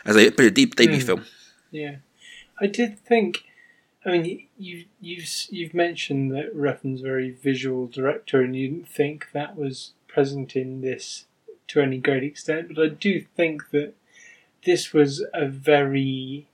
as 0.05 0.15
a 0.15 0.29
bit 0.29 0.47
of 0.47 0.53
deep 0.53 0.75
debut 0.75 0.97
Mm. 0.99 1.03
film. 1.03 1.25
Yeah, 1.71 1.95
I 2.61 2.67
did 2.67 2.99
think. 2.99 3.43
I 4.05 4.11
mean, 4.11 4.47
you 4.57 4.85
you've 5.01 5.29
you've 5.49 5.73
mentioned 5.73 6.31
that 6.31 6.55
Refn's 6.55 7.01
very 7.01 7.31
visual 7.31 7.87
director, 7.87 8.41
and 8.41 8.55
you 8.55 8.69
didn't 8.69 8.87
think 8.87 9.27
that 9.33 9.57
was 9.57 9.91
present 10.07 10.55
in 10.55 10.81
this 10.81 11.25
to 11.67 11.81
any 11.81 11.97
great 11.97 12.23
extent. 12.23 12.69
But 12.73 12.83
I 12.83 12.87
do 12.87 13.21
think 13.35 13.71
that 13.71 13.93
this 14.65 14.93
was 14.93 15.25
a 15.33 15.47
very 15.47 16.47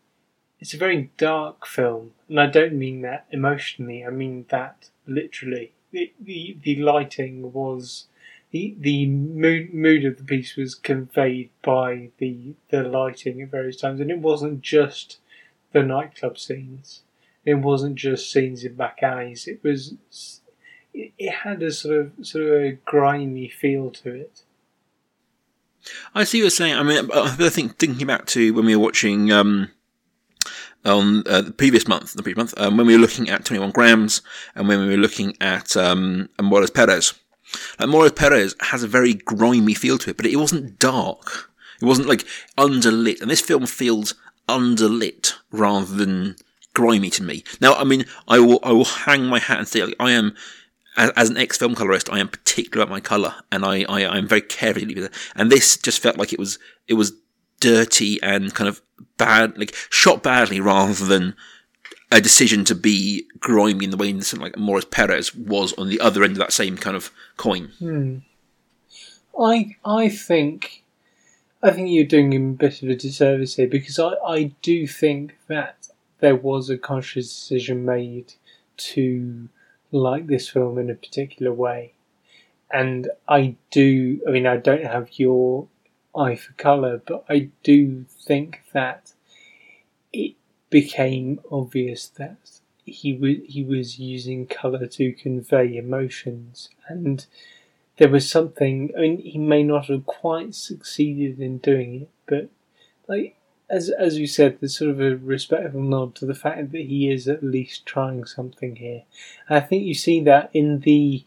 it's 0.59 0.73
a 0.73 0.77
very 0.77 1.11
dark 1.17 1.67
film, 1.67 2.13
and 2.27 2.39
I 2.39 2.47
don't 2.47 2.73
mean 2.73 3.01
that 3.01 3.27
emotionally. 3.31 4.03
I 4.03 4.09
mean 4.09 4.45
that 4.49 4.89
literally. 5.05 5.73
The 5.91 6.13
the, 6.19 6.57
the 6.61 6.75
lighting 6.77 7.53
was. 7.53 8.05
The, 8.51 8.73
the 8.79 9.05
mood, 9.07 9.73
mood 9.73 10.05
of 10.05 10.17
the 10.17 10.23
piece 10.23 10.55
was 10.55 10.75
conveyed 10.75 11.49
by 11.61 12.11
the 12.19 12.53
the 12.69 12.83
lighting 12.83 13.41
at 13.41 13.51
various 13.51 13.75
times, 13.75 13.99
and 13.99 14.09
it 14.09 14.19
wasn't 14.19 14.61
just 14.61 15.19
the 15.73 15.83
nightclub 15.83 16.39
scenes. 16.39 17.01
It 17.45 17.55
wasn't 17.55 17.95
just 17.95 18.31
scenes 18.31 18.63
in 18.63 18.75
back 18.75 18.99
alleys. 19.03 19.47
It 19.47 19.63
was 19.63 19.95
it, 20.93 21.31
had 21.31 21.61
a 21.61 21.71
sort 21.71 21.97
of 21.97 22.25
sort 22.25 22.45
of 22.45 22.53
a 22.53 22.71
grimy 22.85 23.47
feel 23.49 23.91
to 23.91 24.13
it. 24.13 24.43
I 26.15 26.23
see 26.23 26.39
what 26.39 26.43
you're 26.43 26.49
saying. 26.49 26.75
I 26.75 26.83
mean, 26.83 27.09
I 27.13 27.49
think 27.49 27.77
thinking 27.77 28.07
back 28.07 28.25
to 28.27 28.53
when 28.53 28.65
we 28.65 28.75
were 28.75 28.83
watching 28.83 29.31
um, 29.31 29.69
on 30.83 31.23
uh, 31.27 31.41
the 31.41 31.51
previous 31.51 31.87
month, 31.87 32.13
the 32.13 32.23
previous 32.23 32.37
month, 32.37 32.53
um, 32.57 32.77
when 32.77 32.87
we 32.87 32.95
were 32.95 33.01
looking 33.01 33.29
at 33.29 33.45
21 33.45 33.71
grams, 33.71 34.21
and 34.55 34.67
when 34.67 34.79
we 34.79 34.87
were 34.87 35.01
looking 35.01 35.35
at 35.39 35.77
um, 35.77 36.29
Amores 36.39 36.71
Perros. 36.71 37.13
Like 37.79 37.87
Amores 37.87 38.11
Perros 38.13 38.55
has 38.59 38.81
a 38.81 38.87
very 38.87 39.13
grimy 39.13 39.75
feel 39.75 39.97
to 39.99 40.09
it, 40.09 40.17
but 40.17 40.25
it 40.25 40.37
wasn't 40.37 40.79
dark. 40.79 41.51
It 41.81 41.85
wasn't 41.85 42.07
like 42.07 42.25
underlit, 42.57 43.21
and 43.21 43.29
this 43.29 43.41
film 43.41 43.65
feels 43.67 44.15
underlit 44.47 45.33
rather 45.51 45.93
than 45.93 46.35
grimy 46.75 47.09
to 47.09 47.23
me. 47.23 47.43
Now, 47.59 47.73
I 47.73 47.83
mean, 47.83 48.05
I 48.27 48.39
will 48.39 48.59
I 48.61 48.71
will 48.71 48.85
hang 48.85 49.25
my 49.25 49.39
hat 49.39 49.57
and 49.57 49.67
say 49.67 49.83
like, 49.83 49.95
I 49.99 50.11
am 50.11 50.35
as, 50.97 51.09
as 51.11 51.29
an 51.29 51.37
ex 51.37 51.57
film 51.57 51.73
colorist, 51.73 52.09
I 52.11 52.19
am 52.19 52.27
particular 52.27 52.83
about 52.83 52.91
my 52.91 52.99
color, 52.99 53.33
and 53.51 53.65
I, 53.65 53.83
I 53.89 54.05
I'm 54.05 54.27
very 54.27 54.41
careful. 54.41 54.83
And 55.35 55.51
this 55.51 55.77
just 55.77 56.01
felt 56.01 56.17
like 56.17 56.33
it 56.33 56.39
was 56.39 56.59
it 56.87 56.93
was 56.93 57.13
dirty 57.59 58.21
and 58.21 58.53
kind 58.53 58.67
of 58.67 58.81
bad, 59.17 59.57
like 59.57 59.73
shot 59.89 60.21
badly, 60.21 60.59
rather 60.59 61.05
than 61.05 61.35
a 62.11 62.21
decision 62.21 62.63
to 62.65 62.75
be 62.75 63.25
grimy 63.39 63.85
in 63.85 63.91
the 63.91 63.97
way 63.97 64.11
something 64.21 64.43
like 64.43 64.55
Amores 64.55 64.85
Perros 64.85 65.33
was 65.33 65.73
on 65.73 65.89
the 65.89 65.99
other 65.99 66.23
end 66.23 66.33
of 66.33 66.37
that 66.37 66.53
same 66.53 66.77
kind 66.77 66.95
of 66.95 67.11
coin. 67.37 67.71
Hmm. 67.79 68.17
I 69.39 69.75
I 69.83 70.09
think 70.09 70.83
I 71.61 71.71
think 71.71 71.89
you're 71.89 72.05
doing 72.05 72.31
him 72.31 72.51
a 72.51 72.53
bit 72.53 72.83
of 72.83 72.89
a 72.89 72.95
disservice 72.95 73.55
here 73.55 73.67
because 73.67 73.99
I, 73.99 74.13
I 74.25 74.43
do 74.61 74.87
think 74.87 75.37
that 75.47 75.84
there 76.19 76.35
was 76.35 76.69
a 76.69 76.77
conscious 76.77 77.27
decision 77.27 77.85
made 77.85 78.33
to 78.77 79.49
like 79.91 80.27
this 80.27 80.49
film 80.49 80.77
in 80.77 80.89
a 80.89 80.95
particular 80.95 81.53
way. 81.53 81.93
And 82.71 83.09
I 83.27 83.55
do 83.71 84.21
I 84.27 84.31
mean 84.31 84.47
I 84.47 84.57
don't 84.57 84.83
have 84.85 85.19
your 85.19 85.67
eye 86.15 86.35
for 86.35 86.53
colour, 86.53 87.01
but 87.05 87.25
I 87.29 87.49
do 87.63 88.05
think 88.09 88.61
that 88.73 89.13
it 90.11 90.35
became 90.69 91.39
obvious 91.51 92.07
that 92.07 92.59
he 92.85 93.13
was 93.13 93.37
he 93.45 93.63
was 93.63 93.99
using 93.99 94.45
colour 94.45 94.85
to 94.85 95.11
convey 95.13 95.75
emotions 95.77 96.69
and 96.87 97.25
there 97.97 98.09
was 98.09 98.29
something 98.29 98.91
I 98.97 99.01
mean 99.01 99.17
he 99.19 99.37
may 99.37 99.63
not 99.63 99.87
have 99.87 100.05
quite 100.05 100.53
succeeded 100.55 101.39
in 101.39 101.59
doing 101.59 102.01
it, 102.01 102.09
but 102.25 102.49
like 103.07 103.34
as 103.69 103.89
as 103.89 104.17
you 104.17 104.27
said, 104.27 104.59
there's 104.59 104.77
sort 104.77 104.91
of 104.91 105.01
a 105.01 105.15
respectful 105.15 105.81
nod 105.81 106.15
to 106.15 106.25
the 106.25 106.35
fact 106.35 106.71
that 106.71 106.85
he 106.85 107.09
is 107.11 107.27
at 107.27 107.43
least 107.43 107.85
trying 107.85 108.25
something 108.25 108.75
here. 108.75 109.03
And 109.47 109.57
I 109.57 109.59
think 109.61 109.83
you 109.83 109.93
see 109.93 110.21
that 110.21 110.49
in 110.53 110.81
the 110.81 111.23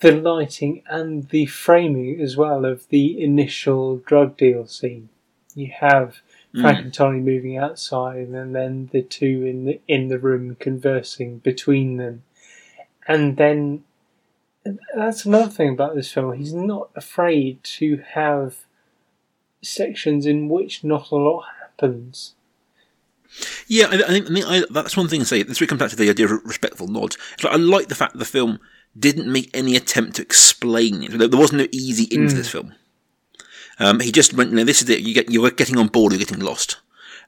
the 0.00 0.12
lighting 0.12 0.82
and 0.88 1.28
the 1.28 1.46
framing 1.46 2.20
as 2.20 2.36
well 2.36 2.64
of 2.64 2.88
the 2.88 3.22
initial 3.22 3.98
drug 3.98 4.36
deal 4.36 4.66
scene. 4.66 5.08
You 5.54 5.70
have 5.78 6.20
mm. 6.52 6.60
Frank 6.60 6.78
and 6.80 6.94
Tony 6.94 7.20
moving 7.20 7.56
outside, 7.56 8.28
and 8.28 8.54
then 8.54 8.90
the 8.92 9.02
two 9.02 9.44
in 9.44 9.64
the 9.64 9.80
in 9.86 10.08
the 10.08 10.18
room 10.18 10.56
conversing 10.58 11.38
between 11.38 11.96
them, 11.98 12.24
and 13.06 13.36
then 13.36 13.84
that's 14.94 15.24
another 15.24 15.50
thing 15.50 15.70
about 15.70 15.94
this 15.94 16.12
film. 16.12 16.32
He's 16.34 16.54
not 16.54 16.90
afraid 16.96 17.62
to 17.64 18.02
have 18.14 18.56
sections 19.62 20.26
in 20.26 20.48
which 20.48 20.84
not 20.84 21.10
a 21.10 21.16
lot 21.16 21.44
happens. 21.60 22.34
Yeah, 23.66 23.86
I, 23.86 23.94
I 23.94 24.08
think, 24.08 24.30
I 24.30 24.34
think 24.34 24.46
I, 24.46 24.62
that's 24.70 24.96
one 24.96 25.08
thing 25.08 25.20
to 25.20 25.26
say. 25.26 25.42
This 25.42 25.60
really 25.60 25.68
comes 25.68 25.78
back 25.78 25.90
to 25.90 25.96
the 25.96 26.10
idea 26.10 26.26
of 26.26 26.44
respectful 26.44 26.88
nods. 26.88 27.16
It's 27.34 27.44
like, 27.44 27.54
I 27.54 27.56
like 27.56 27.88
the 27.88 27.94
fact 27.94 28.12
that 28.12 28.18
the 28.18 28.24
film 28.24 28.60
didn't 28.98 29.32
make 29.32 29.50
any 29.54 29.74
attempt 29.74 30.16
to 30.16 30.22
explain 30.22 31.02
it. 31.02 31.16
There 31.16 31.40
wasn't 31.40 31.62
no 31.62 31.68
easy 31.72 32.14
into 32.14 32.34
this 32.34 32.50
film. 32.50 32.74
Um, 33.78 34.00
he 34.00 34.12
just 34.12 34.34
went, 34.34 34.50
you 34.50 34.56
know, 34.56 34.64
this 34.64 34.82
is 34.82 34.90
it. 34.90 35.00
You 35.00 35.14
get, 35.14 35.30
you're 35.30 35.50
getting 35.50 35.78
on 35.78 35.86
board, 35.86 36.12
you're 36.12 36.18
getting 36.18 36.40
lost. 36.40 36.78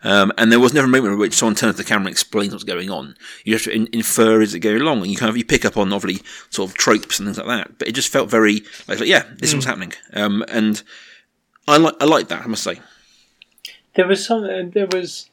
Um, 0.02 0.30
and 0.36 0.52
there 0.52 0.60
was 0.60 0.74
never 0.74 0.86
a 0.86 0.90
moment 0.90 1.14
in 1.14 1.18
which 1.18 1.32
someone 1.32 1.54
turns 1.54 1.76
to 1.76 1.82
the 1.82 1.88
camera 1.88 2.08
and 2.08 2.12
explains 2.12 2.52
what's 2.52 2.64
going 2.64 2.90
on. 2.90 3.16
You 3.44 3.54
have 3.54 3.62
to 3.62 3.74
in, 3.74 3.88
infer 3.90 4.42
as 4.42 4.54
it 4.54 4.60
goes 4.60 4.78
along, 4.78 4.98
and 4.98 5.06
you 5.10 5.16
kind 5.16 5.30
of 5.30 5.36
you 5.38 5.46
pick 5.46 5.64
up 5.64 5.78
on 5.78 5.94
obviously 5.94 6.22
sort 6.50 6.70
of 6.70 6.76
tropes 6.76 7.18
and 7.18 7.26
things 7.26 7.38
like 7.38 7.46
that. 7.46 7.78
But 7.78 7.88
it 7.88 7.92
just 7.92 8.12
felt 8.12 8.28
very 8.28 8.64
like, 8.86 9.00
like, 9.00 9.08
yeah, 9.08 9.24
this 9.38 9.48
is 9.48 9.54
what's 9.54 9.66
happening. 9.66 9.94
Um, 10.12 10.44
and 10.48 10.82
I 11.66 11.76
like 11.78 11.94
I 12.00 12.04
like 12.04 12.28
that. 12.28 12.42
I 12.42 12.46
must 12.46 12.62
say. 12.62 12.80
There 13.94 14.06
was 14.06 14.24
some. 14.26 14.44
uh, 14.44 14.70
There 14.72 14.88
was. 14.92 15.30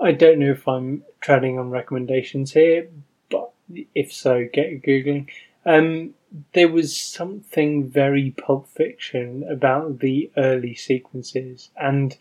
I 0.00 0.12
don't 0.12 0.38
know 0.38 0.50
if 0.50 0.66
I'm 0.66 1.04
treading 1.20 1.58
on 1.58 1.70
recommendations 1.70 2.52
here, 2.52 2.88
but 3.30 3.50
if 3.94 4.12
so, 4.12 4.48
get 4.52 4.82
googling. 4.82 5.28
Um, 5.64 6.14
there 6.54 6.68
was 6.68 6.96
something 6.96 7.88
very 7.88 8.30
Pulp 8.32 8.68
Fiction 8.68 9.44
about 9.48 10.00
the 10.00 10.30
early 10.36 10.74
sequences, 10.74 11.70
and 11.80 12.16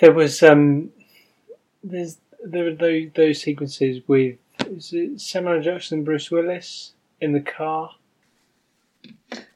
there 0.00 0.12
was 0.12 0.42
um, 0.42 0.90
there's 1.84 2.18
there 2.44 2.64
were 2.64 2.74
those 2.74 3.08
those 3.14 3.42
sequences 3.42 4.00
with 4.06 4.36
is 4.66 4.92
it 4.92 5.20
Samuel 5.20 5.60
Jackson 5.62 5.98
and 5.98 6.04
Bruce 6.04 6.30
Willis 6.30 6.92
in 7.20 7.32
the 7.32 7.40
car. 7.40 7.90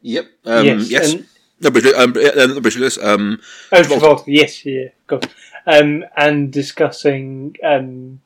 Yep. 0.02 0.26
Um, 0.44 0.66
yes. 0.66 1.14
and 1.14 1.26
No, 1.60 1.70
Bruce, 1.70 1.92
um, 1.94 2.14
uh, 2.16 2.60
Bruce 2.60 2.76
Willis. 2.76 2.98
Um, 2.98 3.40
Oh, 3.72 3.80
Travolta. 3.82 4.00
Travolta. 4.00 4.24
Yes, 4.26 4.64
yeah, 4.64 4.88
God. 5.06 5.28
Um, 5.66 6.04
and 6.16 6.50
discussing 6.52 7.56
um, 7.62 8.20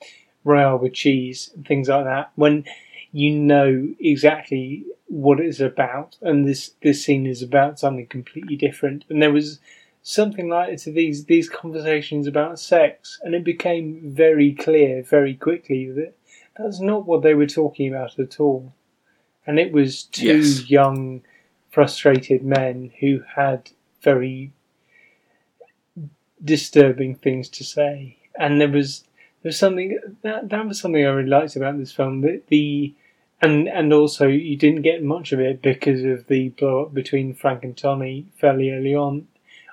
Royale 0.44 0.78
with 0.78 0.94
cheese 0.94 1.50
and 1.54 1.66
things 1.66 1.88
like 1.88 2.04
that. 2.04 2.30
When 2.36 2.64
you 3.12 3.32
know 3.32 3.88
exactly 3.98 4.84
what 5.08 5.40
it's 5.40 5.60
about, 5.60 6.16
and 6.22 6.46
this 6.46 6.72
this 6.82 7.04
scene 7.04 7.26
is 7.26 7.42
about 7.42 7.78
something 7.78 8.06
completely 8.06 8.56
different, 8.56 9.04
and 9.08 9.20
there 9.20 9.32
was 9.32 9.58
something 10.02 10.48
like 10.48 10.76
to 10.82 10.92
these 10.92 11.24
these 11.24 11.48
conversations 11.48 12.26
about 12.28 12.60
sex, 12.60 13.18
and 13.24 13.34
it 13.34 13.42
became 13.44 14.00
very 14.14 14.52
clear 14.52 15.02
very 15.02 15.34
quickly 15.34 15.90
that 15.90 16.14
that's 16.56 16.80
not 16.80 17.04
what 17.06 17.22
they 17.22 17.34
were 17.34 17.46
talking 17.46 17.88
about 17.92 18.16
at 18.18 18.38
all, 18.38 18.72
and 19.46 19.58
it 19.58 19.72
was 19.72 20.04
two 20.04 20.38
Yes. 20.38 20.70
young, 20.70 21.22
frustrated 21.74 22.44
men 22.44 22.92
who 23.00 23.20
had 23.34 23.70
very 24.00 24.52
disturbing 26.42 27.16
things 27.16 27.48
to 27.48 27.64
say, 27.64 28.16
and 28.38 28.60
there 28.60 28.68
was 28.68 29.02
there 29.42 29.50
was 29.50 29.58
something 29.58 29.98
that 30.22 30.48
that 30.50 30.66
was 30.66 30.78
something 30.80 31.04
I 31.04 31.08
really 31.08 31.28
liked 31.28 31.56
about 31.56 31.76
this 31.78 31.92
film. 31.92 32.20
The, 32.20 32.40
the 32.48 32.94
and 33.42 33.68
and 33.68 33.92
also 33.92 34.28
you 34.28 34.56
didn't 34.56 34.82
get 34.82 35.02
much 35.02 35.32
of 35.32 35.40
it 35.40 35.60
because 35.62 36.04
of 36.04 36.28
the 36.28 36.50
blow 36.50 36.82
up 36.82 36.94
between 36.94 37.34
Frank 37.34 37.64
and 37.64 37.76
Tony 37.76 38.26
fairly 38.40 38.70
early 38.70 38.94
on. 38.94 39.26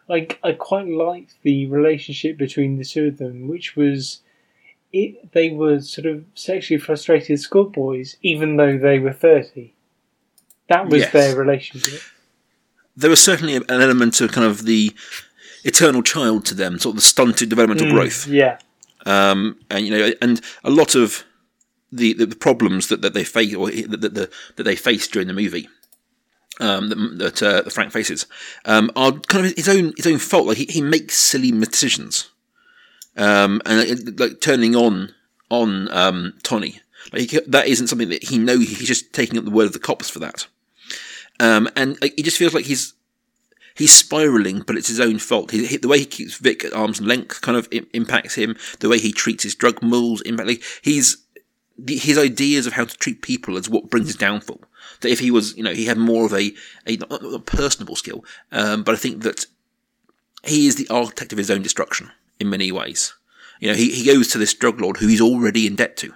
I 0.10 0.28
I 0.44 0.54
quite 0.54 0.88
liked 0.88 1.36
the 1.44 1.68
relationship 1.68 2.36
between 2.38 2.78
the 2.78 2.86
two 2.86 3.08
of 3.08 3.18
them, 3.18 3.48
which 3.48 3.76
was. 3.76 4.22
It, 4.94 5.32
they 5.32 5.52
were 5.52 5.80
sort 5.80 6.06
of 6.06 6.26
sexually 6.36 6.78
frustrated 6.78 7.40
schoolboys, 7.40 8.18
even 8.22 8.58
though 8.58 8.78
they 8.78 9.00
were 9.00 9.14
thirty. 9.14 9.74
That 10.72 10.88
was 10.90 11.02
Yes. 11.02 11.14
their 11.14 11.36
relationship. 11.36 12.02
there 12.96 13.10
was 13.10 13.24
certainly 13.24 13.56
an 13.56 13.64
element 13.70 14.20
of 14.22 14.32
kind 14.32 14.46
of 14.48 14.66
the 14.66 14.92
eternal 15.64 16.02
child 16.04 16.46
to 16.48 16.56
them, 16.56 16.80
sort 16.80 16.94
of 16.94 16.98
the 16.98 17.02
stunted 17.14 17.50
developmental 17.50 17.90
growth. 17.90 18.28
Yeah. 18.28 18.58
um, 19.06 19.58
and 19.70 19.86
you 19.86 19.92
know, 19.98 20.12
and 20.22 20.42
a 20.64 20.70
lot 20.70 20.96
of 20.96 21.24
the 21.92 22.14
the, 22.14 22.26
the 22.26 22.36
problems 22.36 22.88
that, 22.88 23.02
that 23.02 23.14
they 23.14 23.24
face 23.24 23.54
or 23.56 23.70
that, 23.70 24.02
that, 24.02 24.32
that, 24.56 24.64
they 24.64 24.76
face 24.76 25.08
during 25.08 25.28
the 25.28 25.34
movie. 25.34 25.68
Um, 26.60 26.90
that 26.90 27.18
that, 27.18 27.44
uh, 27.44 27.70
Frank 27.70 27.92
faces 27.92 28.28
um, 28.66 28.92
are 28.96 29.14
kind 29.14 29.46
of 29.48 29.54
his 29.56 29.68
own 29.70 29.94
his 29.98 30.06
own 30.06 30.20
fault. 30.20 30.48
Like 30.48 30.58
he, 30.58 30.66
he 30.66 30.82
makes 30.82 31.16
silly 31.18 31.50
decisions, 31.52 32.30
um, 33.18 33.62
and 33.66 33.90
uh, 33.90 34.24
like 34.24 34.42
turning 34.42 34.76
on 34.76 35.14
on 35.50 35.90
um, 35.92 36.34
Tony. 36.44 36.80
Like 37.12 37.32
he, 37.32 37.40
that 37.48 37.68
isn't 37.68 37.88
something 37.88 38.10
that 38.10 38.26
he 38.26 38.38
knows. 38.38 38.68
He's 38.70 38.88
just 38.88 39.12
taking 39.14 39.38
up 39.40 39.46
the 39.46 39.50
word 39.52 39.66
of 39.66 39.74
the 39.74 39.80
cops 39.80 40.10
for 40.10 40.20
that, 40.20 40.48
um, 41.42 41.68
and 41.76 41.98
he 42.02 42.24
just 42.24 42.38
feels 42.38 42.54
like 42.54 42.66
he's 42.66 42.94
he's 43.76 43.94
spiraling, 43.94 44.60
but 44.68 44.78
it's 44.78 44.88
his 44.90 45.00
own 45.00 45.18
fault. 45.20 45.52
He, 45.52 45.66
he- 45.66 45.78
the 45.78 45.88
way 45.88 46.00
he 46.00 46.06
keeps 46.06 46.38
Vic 46.38 46.64
at 46.66 46.74
arm's 46.74 47.02
length 47.02 47.42
kind 47.42 47.58
of 47.58 47.68
im- 47.72 47.88
impacts 47.94 48.36
him. 48.36 48.56
The 48.80 48.90
way 48.90 49.00
he 49.00 49.12
treats 49.12 49.44
his 49.44 49.56
drug 49.56 49.82
mules 49.82 50.22
impact. 50.22 50.50
Like, 50.50 50.64
he's 50.82 51.18
the, 51.78 51.98
his 51.98 52.18
ideas 52.18 52.68
of 52.68 52.74
how 52.74 52.86
to 52.86 52.98
treat 52.98 53.22
people 53.22 53.58
is 53.58 53.70
what 53.70 53.90
brings 53.90 54.08
his 54.08 54.16
downfall. 54.18 54.62
That 55.02 55.10
if 55.12 55.20
he 55.20 55.32
was, 55.32 55.56
you 55.58 55.64
know, 55.64 55.74
he 55.74 55.86
had 55.86 55.98
more 55.98 56.26
of 56.26 56.34
a 56.34 56.52
a, 56.88 56.98
a 57.10 57.40
personable 57.40 57.96
skill, 57.96 58.24
um, 58.52 58.84
but 58.84 58.94
I 58.96 58.98
think 58.98 59.24
that 59.24 59.46
he 60.44 60.68
is 60.68 60.76
the 60.76 60.88
architect 60.90 61.32
of 61.32 61.38
his 61.38 61.52
own 61.52 61.62
destruction 61.62 62.12
in 62.40 62.50
many 62.50 62.72
ways. 62.72 63.14
You 63.60 63.70
know, 63.70 63.76
he, 63.76 63.92
he 63.92 64.06
goes 64.06 64.28
to 64.30 64.38
this 64.40 64.54
drug 64.56 64.82
lord 64.82 64.98
who 64.98 65.08
he's 65.08 65.22
already 65.22 65.68
in 65.68 65.76
debt 65.76 65.98
to. 65.98 66.14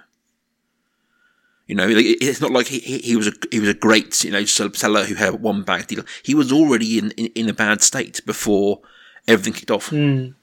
You 1.66 1.74
know, 1.74 1.86
it's 1.88 2.40
not 2.40 2.52
like 2.52 2.68
he, 2.68 2.78
he, 2.78 3.16
was 3.16 3.26
a 3.26 3.32
he 3.50 3.58
was 3.58 3.68
a 3.68 3.74
great 3.74 4.22
you 4.22 4.30
know 4.30 4.44
seller 4.44 5.04
who 5.04 5.16
had 5.16 5.42
one 5.42 5.62
bag 5.62 5.88
deal. 5.88 6.04
He 6.22 6.34
was 6.34 6.52
already 6.52 6.98
in, 6.98 7.10
in, 7.12 7.26
in 7.34 7.48
a 7.48 7.52
bad 7.52 7.82
state 7.82 8.24
before 8.24 8.80
everything 9.26 9.54
kicked 9.54 9.72
off. 9.72 9.90
Mm. 9.90 10.34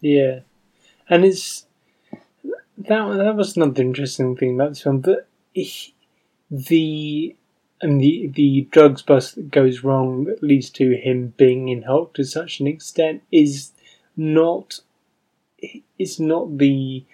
Yeah. 0.00 0.40
And 1.08 1.24
it's 1.24 1.66
that 2.42 3.16
that 3.16 3.36
was 3.36 3.56
another 3.56 3.80
interesting 3.80 4.36
thing 4.36 4.56
about 4.56 4.70
this 4.70 4.82
film. 4.82 5.04
He- 5.52 5.94
the 6.52 7.34
and 7.80 8.00
the 8.00 8.30
the 8.34 8.68
drugs 8.70 9.00
bust 9.02 9.36
that 9.36 9.50
goes 9.50 9.82
wrong 9.82 10.24
that 10.24 10.42
leads 10.42 10.68
to 10.70 10.92
him 10.92 11.32
being 11.38 11.68
in 11.68 11.82
Hulk 11.82 12.12
to 12.14 12.24
such 12.24 12.60
an 12.60 12.66
extent 12.66 13.22
is 13.32 13.72
not 14.16 14.80
it's 15.98 16.20
not 16.20 16.58
the 16.58 17.04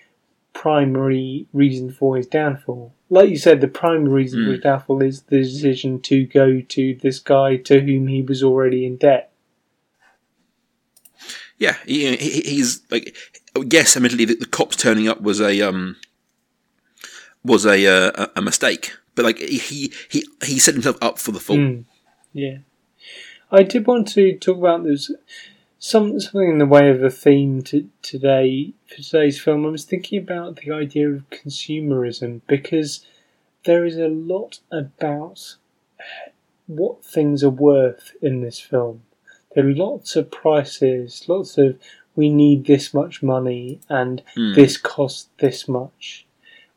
primary 0.52 1.46
reason 1.52 1.92
for 1.92 2.16
his 2.16 2.26
downfall. 2.26 2.92
Like 3.11 3.31
you 3.31 3.38
said, 3.38 3.61
the 3.61 3.69
primary 3.69 4.12
reason 4.12 4.45
for 4.45 4.53
his 4.53 4.61
downfall 4.61 5.03
is 5.03 5.23
the 5.23 5.38
decision 5.38 6.00
to 6.03 6.27
go 6.27 6.61
to 6.61 6.95
this 6.97 7.19
guy 7.19 7.57
to 7.57 7.81
whom 7.81 8.07
he 8.07 8.23
was 8.23 8.43
already 8.43 8.85
in 8.85 8.97
debt. 8.97 9.33
Yeah, 11.57 11.77
he, 11.87 12.15
he, 12.17 12.41
he's 12.43 12.83
like, 12.91 13.17
yes, 13.71 13.97
admittedly, 13.97 14.27
the, 14.27 14.37
the 14.37 14.47
cops 14.47 14.77
turning 14.77 15.09
up 15.09 15.21
was 15.23 15.40
a 15.40 15.61
um 15.62 15.97
was 17.42 17.64
a 17.64 17.87
uh, 17.87 18.12
a 18.14 18.38
a 18.38 18.42
mistake, 18.42 18.92
but 19.14 19.25
like 19.25 19.38
he 19.38 19.92
he 20.09 20.27
he 20.44 20.59
set 20.59 20.75
himself 20.75 20.97
up 21.03 21.18
for 21.18 21.33
the 21.33 21.40
fall. 21.40 21.57
Mm, 21.57 21.85
yeah. 22.33 22.59
I 23.51 23.62
did 23.62 23.87
want 23.87 24.09
to 24.09 24.37
talk 24.38 24.59
about 24.59 24.85
there's 24.85 25.11
some 25.79 26.19
something 26.21 26.51
in 26.51 26.59
the 26.59 26.67
way 26.67 26.91
of 26.91 27.03
a 27.03 27.11
theme 27.11 27.62
to 27.62 27.88
today 28.03 28.73
for 28.87 28.97
today's 28.97 29.41
film. 29.41 29.64
I 29.64 29.71
was 29.71 29.85
thinking 29.85 30.19
about 30.19 30.57
the 30.57 30.73
idea 30.73 31.09
of 31.09 31.31
consumerism 31.31 32.41
because 32.47 33.05
there 33.64 33.85
is 33.85 33.97
a 33.97 34.09
lot 34.09 34.61
about 34.73 35.57
what 36.67 37.05
things 37.05 37.43
are 37.45 37.51
worth 37.51 38.12
in 38.21 38.41
this 38.41 38.61
film. 38.61 39.03
There 39.55 39.67
are 39.67 39.75
lots 39.75 40.17
of 40.17 40.31
prices, 40.31 41.25
lots 41.29 41.57
of 41.59 41.79
we 42.14 42.29
need 42.29 42.67
this 42.67 42.93
much 42.93 43.23
money 43.23 43.81
and 43.88 44.23
Hmm. 44.35 44.55
this 44.55 44.77
costs 44.77 45.29
this 45.38 45.69
much. 45.69 46.27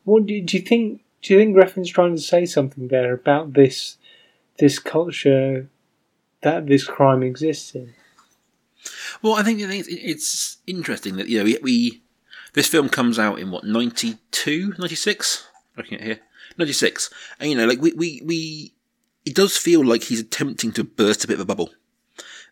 What 0.04 0.26
do, 0.26 0.40
do 0.40 0.56
you 0.56 0.62
think? 0.62 1.02
Do 1.20 1.34
you 1.34 1.40
think 1.40 1.56
Refn's 1.56 1.90
trying 1.90 2.16
to 2.16 2.22
say 2.22 2.46
something 2.46 2.88
there 2.88 3.12
about 3.12 3.52
this 3.54 3.96
this 4.58 4.78
culture 4.78 5.68
that 6.42 6.66
this 6.66 6.84
crime 6.84 7.22
exists 7.22 7.74
in? 7.74 7.94
Well, 9.20 9.34
I 9.34 9.42
think, 9.42 9.60
it's, 9.60 9.88
it's 9.88 10.58
interesting 10.66 11.16
that 11.16 11.28
you 11.28 11.38
know 11.38 11.44
we, 11.44 11.58
we 11.62 12.02
this 12.54 12.68
film 12.68 12.88
comes 12.88 13.18
out 13.18 13.38
in 13.38 13.50
what 13.50 13.64
92, 13.64 14.74
96? 14.78 15.48
Looking 15.76 15.98
at 15.98 16.04
here, 16.04 16.20
ninety 16.58 16.72
six, 16.72 17.10
and 17.40 17.50
you 17.50 17.56
know, 17.56 17.66
like 17.66 17.80
we 17.80 17.92
we 17.92 18.20
we 18.24 18.74
it 19.24 19.34
does 19.34 19.56
feel 19.56 19.84
like 19.84 20.04
he's 20.04 20.20
attempting 20.20 20.72
to 20.72 20.84
burst 20.84 21.24
a 21.24 21.26
bit 21.26 21.34
of 21.34 21.40
a 21.40 21.44
bubble. 21.44 21.70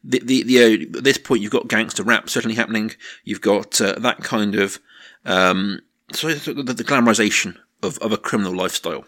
The 0.03 0.20
the, 0.20 0.42
the 0.42 0.59
uh, 0.62 0.99
at 0.99 1.05
this 1.05 1.18
point 1.18 1.42
you've 1.42 1.53
got 1.53 1.68
gangster 1.68 2.03
rap 2.03 2.31
certainly 2.31 2.57
happening. 2.57 2.92
You've 3.25 3.42
got 3.42 3.81
uh, 3.81 3.99
that 3.99 4.18
kind 4.18 4.55
of 4.55 4.79
um, 5.27 5.81
so 6.12 6.33
the, 6.33 6.73
the 6.73 6.85
glamorization 6.85 7.57
of, 7.83 7.99
of 7.99 8.12
a 8.12 8.16
criminal 8.16 8.55
lifestyle. 8.55 9.05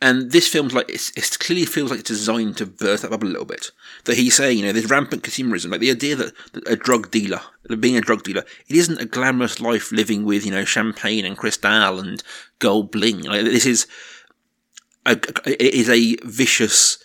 And 0.00 0.30
this 0.30 0.46
film's 0.46 0.74
like 0.74 0.88
it 0.88 1.36
clearly 1.40 1.66
feels 1.66 1.90
like 1.90 2.00
it's 2.00 2.08
designed 2.08 2.56
to 2.58 2.66
burst 2.66 3.02
that 3.02 3.10
bubble 3.10 3.26
a 3.26 3.30
little 3.30 3.44
bit. 3.44 3.72
That 4.04 4.16
he's 4.16 4.36
saying, 4.36 4.58
you 4.58 4.64
know, 4.64 4.72
there's 4.72 4.90
rampant 4.90 5.24
consumerism, 5.24 5.72
like 5.72 5.80
the 5.80 5.90
idea 5.90 6.14
that, 6.14 6.34
that 6.52 6.68
a 6.68 6.76
drug 6.76 7.10
dealer, 7.10 7.40
being 7.80 7.96
a 7.96 8.00
drug 8.00 8.22
dealer, 8.22 8.44
it 8.68 8.76
isn't 8.76 9.00
a 9.00 9.06
glamorous 9.06 9.60
life 9.60 9.90
living 9.90 10.24
with 10.24 10.46
you 10.46 10.52
know 10.52 10.64
champagne 10.64 11.24
and 11.24 11.36
crystal 11.36 11.98
and 11.98 12.22
gold 12.60 12.92
bling. 12.92 13.22
Like 13.22 13.42
this 13.42 13.66
is 13.66 13.88
a, 15.04 15.12
it 15.46 15.74
is 15.74 15.88
a 15.88 16.16
vicious, 16.24 17.02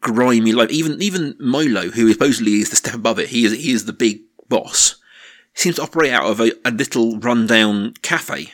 grimy 0.00 0.52
life. 0.52 0.70
Even 0.70 1.00
even 1.00 1.36
Milo, 1.38 1.90
who 1.90 2.12
supposedly 2.12 2.54
is 2.54 2.70
the 2.70 2.76
step 2.76 2.94
above 2.94 3.20
it, 3.20 3.28
he 3.28 3.44
is 3.44 3.52
he 3.52 3.70
is 3.70 3.84
the 3.84 3.92
big 3.92 4.22
boss. 4.48 4.96
Seems 5.54 5.76
to 5.76 5.82
operate 5.82 6.12
out 6.12 6.26
of 6.26 6.40
a, 6.40 6.52
a 6.64 6.70
little 6.70 7.18
rundown 7.18 7.94
cafe. 8.02 8.52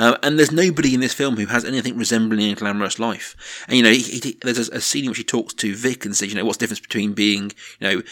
Uh, 0.00 0.16
and 0.22 0.38
there's 0.38 0.50
nobody 0.50 0.94
in 0.94 1.00
this 1.00 1.12
film 1.12 1.36
who 1.36 1.46
has 1.46 1.64
anything 1.64 1.96
resembling 1.96 2.50
a 2.50 2.54
glamorous 2.54 2.98
life. 2.98 3.36
And 3.68 3.76
you 3.76 3.82
know, 3.82 3.90
he, 3.90 4.00
he, 4.00 4.38
there's 4.42 4.70
a, 4.70 4.76
a 4.76 4.80
scene 4.80 5.04
in 5.04 5.10
which 5.10 5.18
he 5.18 5.24
talks 5.24 5.52
to 5.54 5.76
Vic 5.76 6.06
and 6.06 6.16
says, 6.16 6.30
you 6.30 6.36
know, 6.36 6.44
what's 6.44 6.56
the 6.56 6.62
difference 6.62 6.80
between 6.80 7.12
being, 7.12 7.52
you 7.78 7.86
know, 7.86 8.02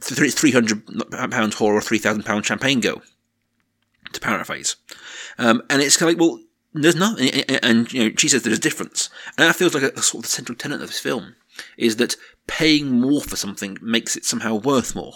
three 0.00 0.52
hundred 0.52 0.86
pound 1.30 1.54
whore 1.54 1.72
or 1.72 1.80
three 1.80 1.98
thousand 1.98 2.24
pound 2.24 2.44
champagne 2.44 2.80
girl? 2.80 3.00
To 4.12 4.20
paraphrase, 4.20 4.76
um, 5.38 5.62
and 5.70 5.82
it's 5.82 5.96
kind 5.96 6.12
of 6.12 6.20
like, 6.20 6.28
well, 6.28 6.40
there's 6.74 6.94
nothing, 6.94 7.30
and, 7.30 7.64
and 7.64 7.92
you 7.92 8.04
know, 8.04 8.14
she 8.16 8.28
says 8.28 8.42
there's 8.42 8.58
a 8.58 8.60
difference, 8.60 9.10
and 9.36 9.48
that 9.48 9.56
feels 9.56 9.74
like 9.74 9.82
a, 9.82 9.98
a 9.98 10.02
sort 10.02 10.24
of 10.24 10.30
the 10.30 10.36
central 10.36 10.56
tenet 10.56 10.82
of 10.82 10.88
this 10.88 11.00
film 11.00 11.34
is 11.76 11.96
that 11.96 12.14
paying 12.46 13.00
more 13.00 13.22
for 13.22 13.34
something 13.36 13.78
makes 13.80 14.14
it 14.14 14.24
somehow 14.24 14.54
worth 14.54 14.94
more. 14.94 15.14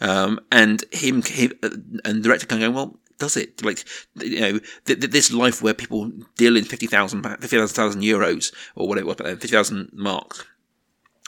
Um, 0.00 0.38
and 0.52 0.84
him, 0.92 1.22
him 1.22 1.52
uh, 1.62 1.70
and 2.04 2.18
the 2.18 2.28
director 2.28 2.46
kind 2.46 2.62
of 2.62 2.72
going, 2.72 2.76
well, 2.76 2.97
does 3.18 3.36
it? 3.36 3.64
Like, 3.64 3.84
you 4.16 4.40
know, 4.40 4.58
th- 4.86 5.00
th- 5.00 5.10
this 5.12 5.32
life 5.32 5.60
where 5.62 5.74
people 5.74 6.10
deal 6.36 6.56
in 6.56 6.64
50,000 6.64 7.22
50,000 7.22 8.02
euros 8.02 8.52
or 8.74 8.88
whatever, 8.88 9.10
it 9.10 9.22
was, 9.22 9.30
50,000 9.30 9.90
marks. 9.92 10.44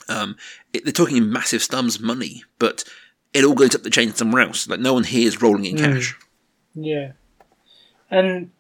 Um, 0.09 0.37
it, 0.73 0.85
they're 0.85 0.93
talking 0.93 1.17
in 1.17 1.33
massive 1.33 1.63
sums 1.63 1.97
of 1.97 2.03
money, 2.03 2.43
but 2.59 2.85
it 3.33 3.45
all 3.45 3.55
goes 3.55 3.75
up 3.75 3.83
the 3.83 3.91
chain 3.91 4.13
somewhere 4.15 4.43
else. 4.43 4.69
Like, 4.69 4.81
no 4.81 4.95
one 4.95 5.05
here 5.05 5.27
is 5.27 5.41
rolling 5.41 5.65
in 5.67 5.77
cash. 5.77 6.17
Yeah, 6.75 7.13
and 8.11 8.51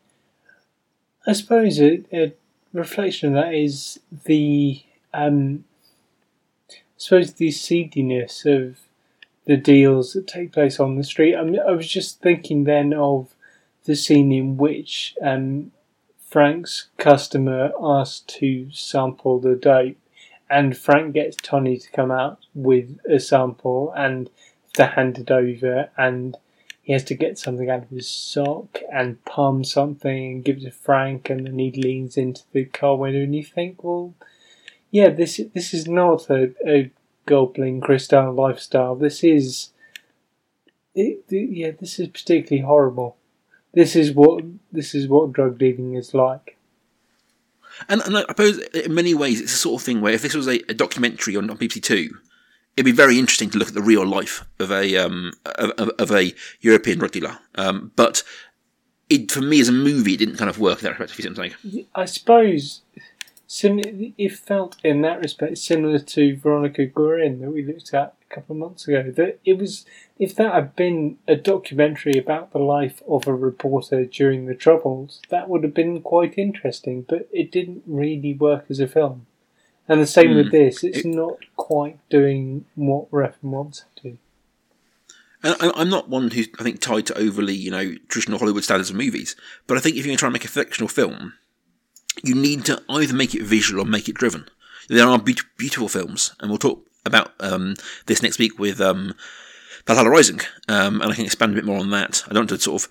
I 1.26 1.32
suppose 1.32 1.80
a, 1.80 2.02
a 2.12 2.32
reflection 2.72 3.36
of 3.36 3.44
that 3.44 3.54
is 3.54 4.00
the 4.24 4.82
um, 5.12 5.64
I 6.70 6.74
suppose 6.96 7.34
the 7.34 7.50
seediness 7.50 8.44
of 8.46 8.78
the 9.50 9.56
deals 9.56 10.12
that 10.12 10.28
take 10.28 10.52
place 10.52 10.78
on 10.78 10.94
the 10.94 11.02
street. 11.02 11.34
I 11.34 11.42
mean, 11.42 11.58
I 11.58 11.72
was 11.72 11.88
just 11.88 12.20
thinking 12.20 12.62
then 12.62 12.92
of 12.92 13.34
the 13.84 13.96
scene 13.96 14.30
in 14.30 14.56
which 14.56 15.16
um, 15.20 15.72
Frank's 16.20 16.86
customer 16.98 17.72
asked 17.82 18.28
to 18.38 18.70
sample 18.70 19.40
the 19.40 19.56
dope, 19.56 19.96
and 20.48 20.78
Frank 20.78 21.14
gets 21.14 21.36
Tony 21.36 21.78
to 21.78 21.90
come 21.90 22.12
out 22.12 22.38
with 22.54 23.00
a 23.10 23.18
sample 23.18 23.92
and 23.96 24.30
to 24.74 24.86
hand 24.86 25.18
it 25.18 25.32
over, 25.32 25.90
and 25.96 26.36
he 26.80 26.92
has 26.92 27.02
to 27.06 27.16
get 27.16 27.36
something 27.36 27.68
out 27.68 27.82
of 27.82 27.90
his 27.90 28.08
sock 28.08 28.78
and 28.92 29.24
palm 29.24 29.64
something 29.64 30.26
and 30.26 30.44
give 30.44 30.58
it 30.58 30.62
to 30.62 30.70
Frank, 30.70 31.28
and 31.28 31.44
then 31.44 31.58
he 31.58 31.72
leans 31.72 32.16
into 32.16 32.42
the 32.52 32.66
car 32.66 32.94
window, 32.96 33.24
and 33.24 33.34
you 33.34 33.42
think, 33.42 33.82
well, 33.82 34.14
yeah, 34.92 35.08
this 35.08 35.40
this 35.54 35.74
is 35.74 35.88
not 35.88 36.30
a, 36.30 36.54
a 36.64 36.92
Goldbling 37.30 37.80
Cristal 37.80 38.32
lifestyle. 38.34 38.96
This 38.96 39.22
is, 39.24 39.70
it, 40.94 41.24
it- 41.28 41.50
yeah, 41.50 41.70
this 41.78 41.98
is 41.98 42.08
particularly 42.08 42.66
horrible. 42.66 43.16
This 43.72 43.94
is 43.94 44.12
what 44.12 44.42
this 44.72 44.94
is 44.96 45.06
what 45.06 45.32
drug 45.32 45.56
dealing 45.58 45.94
is 45.94 46.12
like. 46.12 46.56
And, 47.88 48.02
and 48.02 48.16
I 48.16 48.22
suppose 48.22 48.58
in 48.58 48.92
many 48.92 49.14
ways 49.14 49.40
it's 49.40 49.52
the 49.52 49.58
sort 49.58 49.80
of 49.80 49.84
thing 49.86 50.00
where 50.00 50.12
if 50.12 50.22
this 50.22 50.34
was 50.34 50.48
a, 50.48 50.56
a 50.68 50.74
documentary 50.74 51.36
on, 51.36 51.48
on 51.48 51.56
BBC 51.56 51.80
Two, 51.82 52.10
it'd 52.76 52.84
be 52.84 52.90
very 52.90 53.16
interesting 53.18 53.48
to 53.50 53.58
look 53.58 53.68
at 53.68 53.74
the 53.74 53.80
real 53.80 54.04
life 54.04 54.44
of 54.58 54.72
a 54.72 54.96
um, 54.96 55.32
of, 55.46 55.70
of, 55.78 55.88
of 56.00 56.10
a 56.10 56.34
European 56.60 56.98
drug 56.98 57.12
dealer. 57.12 57.38
Um, 57.54 57.92
but 57.94 58.24
it, 59.08 59.30
for 59.30 59.40
me 59.40 59.60
as 59.60 59.68
a 59.68 59.72
movie, 59.72 60.14
it 60.14 60.18
didn't 60.18 60.36
kind 60.36 60.50
of 60.50 60.58
work 60.58 60.78
in 60.80 60.84
that 60.84 60.98
respect. 60.98 61.12
If 61.12 61.18
you 61.18 61.22
see 61.22 61.40
what 61.40 61.52
I'm 61.52 61.72
saying. 61.72 61.86
I 61.94 62.04
suppose 62.06 62.82
sim- 63.52 64.14
it 64.16 64.32
felt 64.32 64.76
in 64.84 65.02
that 65.02 65.20
respect 65.20 65.58
similar 65.58 65.98
to 65.98 66.36
Veronica 66.36 66.86
Guerin 66.86 67.40
that 67.40 67.50
we 67.50 67.64
looked 67.64 67.92
at 67.92 68.14
a 68.30 68.34
couple 68.34 68.54
of 68.54 68.60
months 68.60 68.86
ago 68.86 69.10
that 69.10 69.40
it 69.44 69.58
was 69.58 69.84
if 70.20 70.36
that 70.36 70.54
had 70.54 70.76
been 70.76 71.18
a 71.26 71.34
documentary 71.34 72.16
about 72.16 72.52
the 72.52 72.60
life 72.60 73.02
of 73.08 73.26
a 73.26 73.34
reporter 73.34 74.04
during 74.04 74.46
the 74.46 74.54
Troubles, 74.54 75.20
that 75.30 75.48
would 75.48 75.64
have 75.64 75.74
been 75.74 76.00
quite 76.00 76.38
interesting. 76.38 77.02
But 77.08 77.28
it 77.32 77.50
didn't 77.50 77.82
really 77.86 78.34
work 78.34 78.66
as 78.70 78.78
a 78.78 78.86
film. 78.86 79.26
And 79.88 80.00
the 80.00 80.06
same 80.06 80.36
with 80.36 80.46
Mm. 80.48 80.50
this; 80.52 80.84
it's 80.84 80.98
It- 80.98 81.06
not 81.06 81.38
quite 81.56 81.98
doing 82.08 82.66
what 82.76 83.10
Refn 83.10 83.42
wants 83.42 83.80
it 83.96 84.00
to. 84.02 84.18
And 85.42 85.56
I'm 85.74 85.88
not 85.88 86.08
one 86.10 86.30
who's, 86.30 86.48
I 86.58 86.62
think, 86.62 86.80
tied 86.80 87.06
to 87.06 87.18
overly, 87.18 87.54
you 87.54 87.70
know, 87.70 87.94
traditional 88.08 88.38
Hollywood 88.38 88.62
standards 88.62 88.90
of 88.90 88.96
movies. 88.96 89.34
But 89.66 89.78
I 89.78 89.80
think 89.80 89.96
if 89.96 90.04
you're 90.04 90.10
going 90.10 90.18
to 90.18 90.20
try 90.20 90.26
and 90.28 90.34
make 90.34 90.44
a 90.44 90.48
fictional 90.48 90.86
film, 90.88 91.32
you 92.22 92.34
need 92.34 92.64
to 92.66 92.82
either 92.88 93.14
make 93.14 93.34
it 93.34 93.42
visual 93.42 93.82
or 93.82 93.86
make 93.86 94.08
it 94.08 94.14
driven. 94.14 94.46
There 94.88 95.06
are 95.06 95.18
be- 95.18 95.36
beautiful 95.56 95.88
films, 95.88 96.34
and 96.40 96.50
we'll 96.50 96.58
talk 96.58 96.86
about 97.06 97.32
um, 97.40 97.76
this 98.06 98.22
next 98.22 98.38
week 98.38 98.58
with 98.58 98.80
um, 98.80 99.14
Valhalla 99.86 100.10
Rising, 100.10 100.40
um, 100.68 101.00
and 101.00 101.12
I 101.12 101.14
can 101.14 101.24
expand 101.24 101.52
a 101.52 101.54
bit 101.54 101.64
more 101.64 101.78
on 101.78 101.90
that. 101.90 102.24
I 102.26 102.34
don't 102.34 102.42
want 102.42 102.50
to 102.50 102.58
sort 102.60 102.82
of 102.82 102.90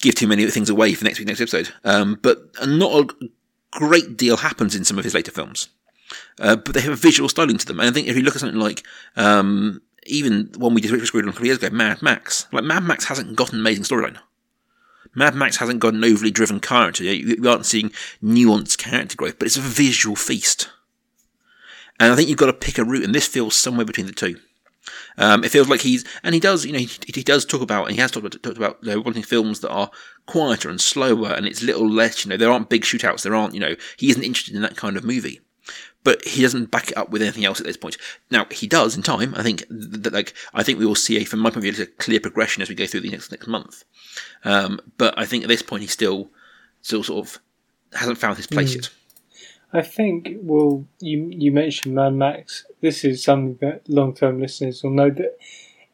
give 0.00 0.14
too 0.14 0.26
many 0.26 0.46
things 0.46 0.70
away 0.70 0.94
for 0.94 1.04
next 1.04 1.18
week, 1.18 1.28
next 1.28 1.40
episode. 1.40 1.72
Um, 1.84 2.18
but 2.22 2.38
not 2.66 2.92
a 2.92 3.28
great 3.70 4.16
deal 4.16 4.38
happens 4.38 4.74
in 4.74 4.84
some 4.84 4.98
of 4.98 5.04
his 5.04 5.14
later 5.14 5.30
films. 5.30 5.68
Uh, 6.40 6.56
but 6.56 6.74
they 6.74 6.80
have 6.80 6.92
a 6.92 6.96
visual 6.96 7.28
styling 7.28 7.58
to 7.58 7.66
them. 7.66 7.78
And 7.78 7.88
I 7.88 7.92
think 7.92 8.08
if 8.08 8.16
you 8.16 8.22
look 8.22 8.34
at 8.34 8.40
something 8.40 8.58
like 8.58 8.84
um, 9.16 9.80
even 10.06 10.50
one 10.56 10.74
we 10.74 10.80
did 10.80 10.90
Richard 10.90 11.06
Screwed 11.06 11.24
on 11.24 11.28
a 11.28 11.32
couple 11.32 11.44
of 11.44 11.46
years 11.46 11.58
ago, 11.58 11.74
Mad 11.74 12.02
Max, 12.02 12.46
like 12.52 12.64
Mad 12.64 12.82
Max 12.82 13.04
hasn't 13.04 13.36
got 13.36 13.52
an 13.52 13.60
amazing 13.60 13.84
storyline. 13.84 14.18
Mad 15.14 15.34
Max 15.34 15.56
hasn't 15.56 15.80
got 15.80 15.94
an 15.94 16.04
overly 16.04 16.30
driven 16.30 16.60
character. 16.60 17.02
You, 17.04 17.48
aren't 17.48 17.66
seeing 17.66 17.90
nuanced 18.22 18.78
character 18.78 19.16
growth, 19.16 19.38
but 19.38 19.46
it's 19.46 19.56
a 19.56 19.60
visual 19.60 20.16
feast. 20.16 20.70
And 21.98 22.12
I 22.12 22.16
think 22.16 22.28
you've 22.28 22.38
got 22.38 22.46
to 22.46 22.52
pick 22.52 22.78
a 22.78 22.84
route, 22.84 23.04
and 23.04 23.14
this 23.14 23.26
feels 23.26 23.54
somewhere 23.54 23.84
between 23.84 24.06
the 24.06 24.12
two. 24.12 24.38
Um, 25.18 25.44
it 25.44 25.50
feels 25.50 25.68
like 25.68 25.82
he's, 25.82 26.04
and 26.22 26.34
he 26.34 26.40
does, 26.40 26.64
you 26.64 26.72
know, 26.72 26.78
he, 26.78 26.88
he 27.14 27.22
does 27.22 27.44
talk 27.44 27.60
about, 27.60 27.86
and 27.86 27.94
he 27.94 28.00
has 28.00 28.10
talked 28.10 28.24
about, 28.24 28.42
talked 28.42 28.56
about 28.56 28.78
you 28.82 28.92
know, 28.94 29.00
wanting 29.00 29.22
films 29.22 29.60
that 29.60 29.70
are 29.70 29.90
quieter 30.26 30.70
and 30.70 30.80
slower, 30.80 31.32
and 31.32 31.46
it's 31.46 31.62
little 31.62 31.88
less, 31.88 32.24
you 32.24 32.30
know, 32.30 32.36
there 32.36 32.50
aren't 32.50 32.70
big 32.70 32.82
shootouts, 32.82 33.22
there 33.22 33.34
aren't, 33.34 33.54
you 33.54 33.60
know, 33.60 33.76
he 33.98 34.10
isn't 34.10 34.22
interested 34.22 34.54
in 34.54 34.62
that 34.62 34.76
kind 34.76 34.96
of 34.96 35.04
movie. 35.04 35.40
But 36.02 36.24
he 36.24 36.40
doesn't 36.40 36.70
back 36.70 36.90
it 36.90 36.96
up 36.96 37.10
with 37.10 37.20
anything 37.20 37.44
else 37.44 37.60
at 37.60 37.66
this 37.66 37.76
point. 37.76 37.98
Now 38.30 38.46
he 38.50 38.66
does 38.66 38.96
in 38.96 39.02
time. 39.02 39.34
I 39.34 39.42
think 39.42 39.64
that, 39.68 40.12
like, 40.12 40.34
I 40.54 40.62
think 40.62 40.78
we 40.78 40.86
will 40.86 40.94
see 40.94 41.18
a, 41.18 41.24
from 41.24 41.40
my 41.40 41.50
point 41.50 41.66
of 41.66 41.74
view, 41.74 41.84
a 41.84 41.86
clear 41.86 42.20
progression 42.20 42.62
as 42.62 42.70
we 42.70 42.74
go 42.74 42.86
through 42.86 43.00
the 43.00 43.10
next 43.10 43.30
next 43.30 43.46
month. 43.46 43.84
Um, 44.44 44.80
but 44.96 45.18
I 45.18 45.26
think 45.26 45.44
at 45.44 45.48
this 45.48 45.62
point 45.62 45.82
he 45.82 45.88
still, 45.88 46.30
still 46.80 47.02
sort 47.02 47.26
of 47.26 47.38
hasn't 47.92 48.18
found 48.18 48.38
his 48.38 48.46
place 48.46 48.74
yet. 48.74 48.90
I 49.72 49.82
think, 49.82 50.30
well, 50.40 50.86
you 51.00 51.28
you 51.30 51.52
mentioned 51.52 51.94
Mad 51.94 52.14
Max. 52.14 52.64
This 52.80 53.04
is 53.04 53.22
something 53.22 53.58
that 53.60 53.88
long 53.88 54.14
term 54.14 54.40
listeners 54.40 54.82
will 54.82 54.90
know 54.90 55.10
that 55.10 55.36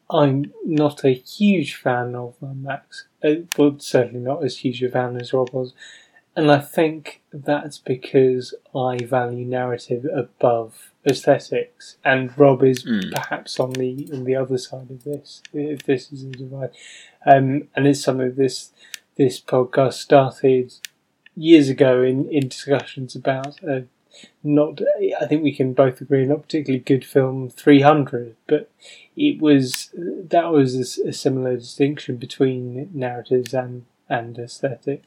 I'm 0.09 0.53
not 0.63 1.03
a 1.03 1.13
huge 1.13 1.75
fan 1.75 2.15
of 2.15 2.41
Mad 2.41 2.63
Max. 2.63 3.05
Uh, 3.23 3.41
well, 3.57 3.75
certainly 3.79 4.19
not 4.19 4.43
as 4.43 4.59
huge 4.59 4.81
a 4.81 4.89
fan 4.89 5.19
as 5.19 5.33
Rob 5.33 5.51
was. 5.51 5.73
And 6.37 6.51
I 6.51 6.59
think 6.59 7.23
that's 7.33 7.79
because 7.79 8.53
I 8.75 8.97
value 8.97 9.43
narrative 9.43 10.05
above 10.13 10.91
aesthetics. 11.03 11.97
And 12.05 12.37
Rob 12.37 12.63
is 12.63 12.83
Mm. 12.83 13.11
perhaps 13.11 13.59
on 13.59 13.71
the 13.71 14.07
on 14.13 14.23
the 14.23 14.35
other 14.35 14.59
side 14.59 14.91
of 14.91 15.03
this, 15.03 15.41
if 15.51 15.81
this 15.83 16.11
is 16.11 16.23
a 16.23 16.29
divide. 16.29 16.69
Um, 17.25 17.69
and 17.75 17.87
it's 17.87 18.03
something 18.03 18.35
this 18.35 18.71
this 19.15 19.41
podcast 19.41 19.93
started 19.93 20.73
years 21.35 21.69
ago 21.69 22.03
in, 22.03 22.29
in 22.29 22.47
discussions 22.49 23.15
about 23.15 23.63
uh, 23.63 23.81
not 24.43 24.79
I 25.19 25.25
think 25.25 25.43
we 25.43 25.55
can 25.55 25.73
both 25.73 26.01
agree 26.01 26.25
not 26.25 26.43
particularly 26.43 26.83
good 26.83 27.05
film 27.05 27.49
300 27.49 28.35
but 28.47 28.69
it 29.15 29.39
was 29.39 29.89
that 29.95 30.51
was 30.51 30.97
a 30.99 31.13
similar 31.13 31.55
distinction 31.55 32.17
between 32.17 32.89
narratives 32.93 33.53
and 33.53 33.85
and 34.09 34.37
aesthetic 34.39 35.03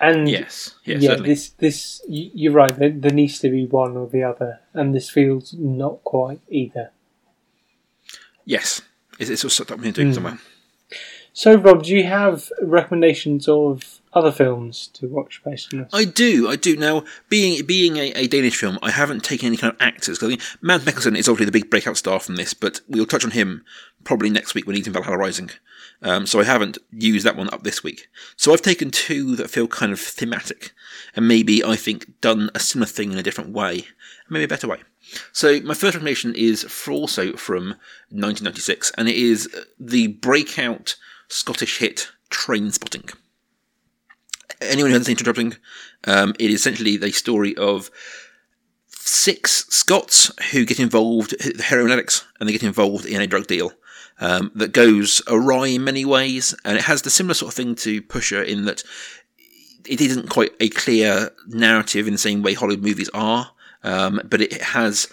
and 0.00 0.28
Yes, 0.28 0.74
yes, 0.84 1.02
yeah 1.02 1.10
certainly. 1.10 1.28
this 1.30 1.48
this 1.50 2.02
you're 2.08 2.52
right 2.52 2.76
there, 2.78 2.90
there 2.90 3.12
needs 3.12 3.38
to 3.40 3.48
be 3.50 3.66
one 3.66 3.96
or 3.96 4.06
the 4.06 4.22
other 4.22 4.60
and 4.74 4.94
this 4.94 5.08
feels 5.10 5.54
not 5.54 6.02
quite 6.04 6.40
either 6.48 6.90
Yes, 8.44 8.82
it's, 9.18 9.30
it's 9.30 9.40
sort 9.40 9.50
of 9.50 9.54
stuck 9.54 9.70
up 9.72 9.80
doing 9.80 10.10
Mm. 10.10 10.14
somewhere. 10.14 10.38
so 11.32 11.54
Rob 11.56 11.82
do 11.82 11.94
you 11.96 12.04
have 12.04 12.50
recommendations 12.62 13.48
of 13.48 14.00
other 14.16 14.32
films 14.32 14.88
to 14.94 15.06
watch 15.06 15.42
based 15.44 15.72
on 15.74 15.80
this 15.80 15.90
I 15.92 16.04
do, 16.04 16.48
I 16.48 16.56
do. 16.56 16.74
Now, 16.74 17.04
being 17.28 17.64
being 17.66 17.98
a, 17.98 18.12
a 18.12 18.26
Danish 18.26 18.56
film, 18.56 18.78
I 18.82 18.90
haven't 18.90 19.22
taken 19.22 19.46
any 19.46 19.58
kind 19.58 19.74
of 19.74 19.80
actors. 19.80 20.22
I 20.22 20.28
think 20.28 20.40
Mikkelsen 20.62 21.16
is 21.16 21.28
obviously 21.28 21.44
the 21.44 21.52
big 21.52 21.70
breakout 21.70 21.98
star 21.98 22.18
from 22.18 22.36
this, 22.36 22.54
but 22.54 22.80
we'll 22.88 23.04
touch 23.04 23.26
on 23.26 23.32
him 23.32 23.62
probably 24.04 24.30
next 24.30 24.54
week 24.54 24.66
when 24.66 24.74
he's 24.74 24.86
in 24.86 24.94
Valhalla 24.94 25.18
Rising. 25.18 25.50
Um, 26.02 26.26
so 26.26 26.40
I 26.40 26.44
haven't 26.44 26.78
used 26.90 27.26
that 27.26 27.36
one 27.36 27.52
up 27.52 27.62
this 27.62 27.82
week. 27.84 28.08
So 28.36 28.52
I've 28.52 28.62
taken 28.62 28.90
two 28.90 29.36
that 29.36 29.50
feel 29.50 29.68
kind 29.68 29.92
of 29.92 30.00
thematic, 30.00 30.72
and 31.14 31.28
maybe 31.28 31.62
I 31.62 31.76
think 31.76 32.20
done 32.22 32.50
a 32.54 32.60
similar 32.60 32.86
thing 32.86 33.12
in 33.12 33.18
a 33.18 33.22
different 33.22 33.50
way, 33.50 33.84
maybe 34.30 34.44
a 34.44 34.48
better 34.48 34.68
way. 34.68 34.78
So 35.32 35.60
my 35.60 35.74
first 35.74 35.94
recommendation 35.94 36.34
is 36.34 36.64
for 36.64 36.92
also 36.92 37.34
from 37.34 37.76
1996, 38.08 38.92
and 38.96 39.08
it 39.08 39.16
is 39.16 39.48
the 39.78 40.08
breakout 40.08 40.96
Scottish 41.28 41.78
hit 41.78 42.08
Trainspotting 42.30 43.12
anyone 44.60 44.90
who 44.90 44.98
hasn't 44.98 45.18
Train 45.18 45.56
um, 46.04 46.34
it 46.38 46.50
is 46.50 46.60
essentially 46.60 46.96
the 46.96 47.12
story 47.12 47.54
of 47.56 47.90
six 48.88 49.66
Scots 49.68 50.30
who 50.52 50.64
get 50.64 50.80
involved, 50.80 51.34
the 51.38 51.62
heroin 51.62 51.92
addicts, 51.92 52.24
and 52.38 52.48
they 52.48 52.52
get 52.52 52.62
involved 52.62 53.06
in 53.06 53.20
a 53.20 53.26
drug 53.26 53.46
deal 53.46 53.72
um, 54.20 54.50
that 54.54 54.72
goes 54.72 55.22
awry 55.28 55.68
in 55.68 55.84
many 55.84 56.04
ways, 56.04 56.54
and 56.64 56.76
it 56.76 56.84
has 56.84 57.02
the 57.02 57.10
similar 57.10 57.34
sort 57.34 57.52
of 57.52 57.54
thing 57.54 57.74
to 57.76 58.02
Pusher 58.02 58.42
in 58.42 58.64
that 58.64 58.82
it 59.84 60.00
isn't 60.00 60.30
quite 60.30 60.52
a 60.60 60.68
clear 60.70 61.30
narrative 61.46 62.06
in 62.06 62.14
the 62.14 62.18
same 62.18 62.42
way 62.42 62.54
Hollywood 62.54 62.84
movies 62.84 63.10
are, 63.14 63.52
um, 63.84 64.20
but 64.24 64.40
it 64.40 64.60
has 64.60 65.08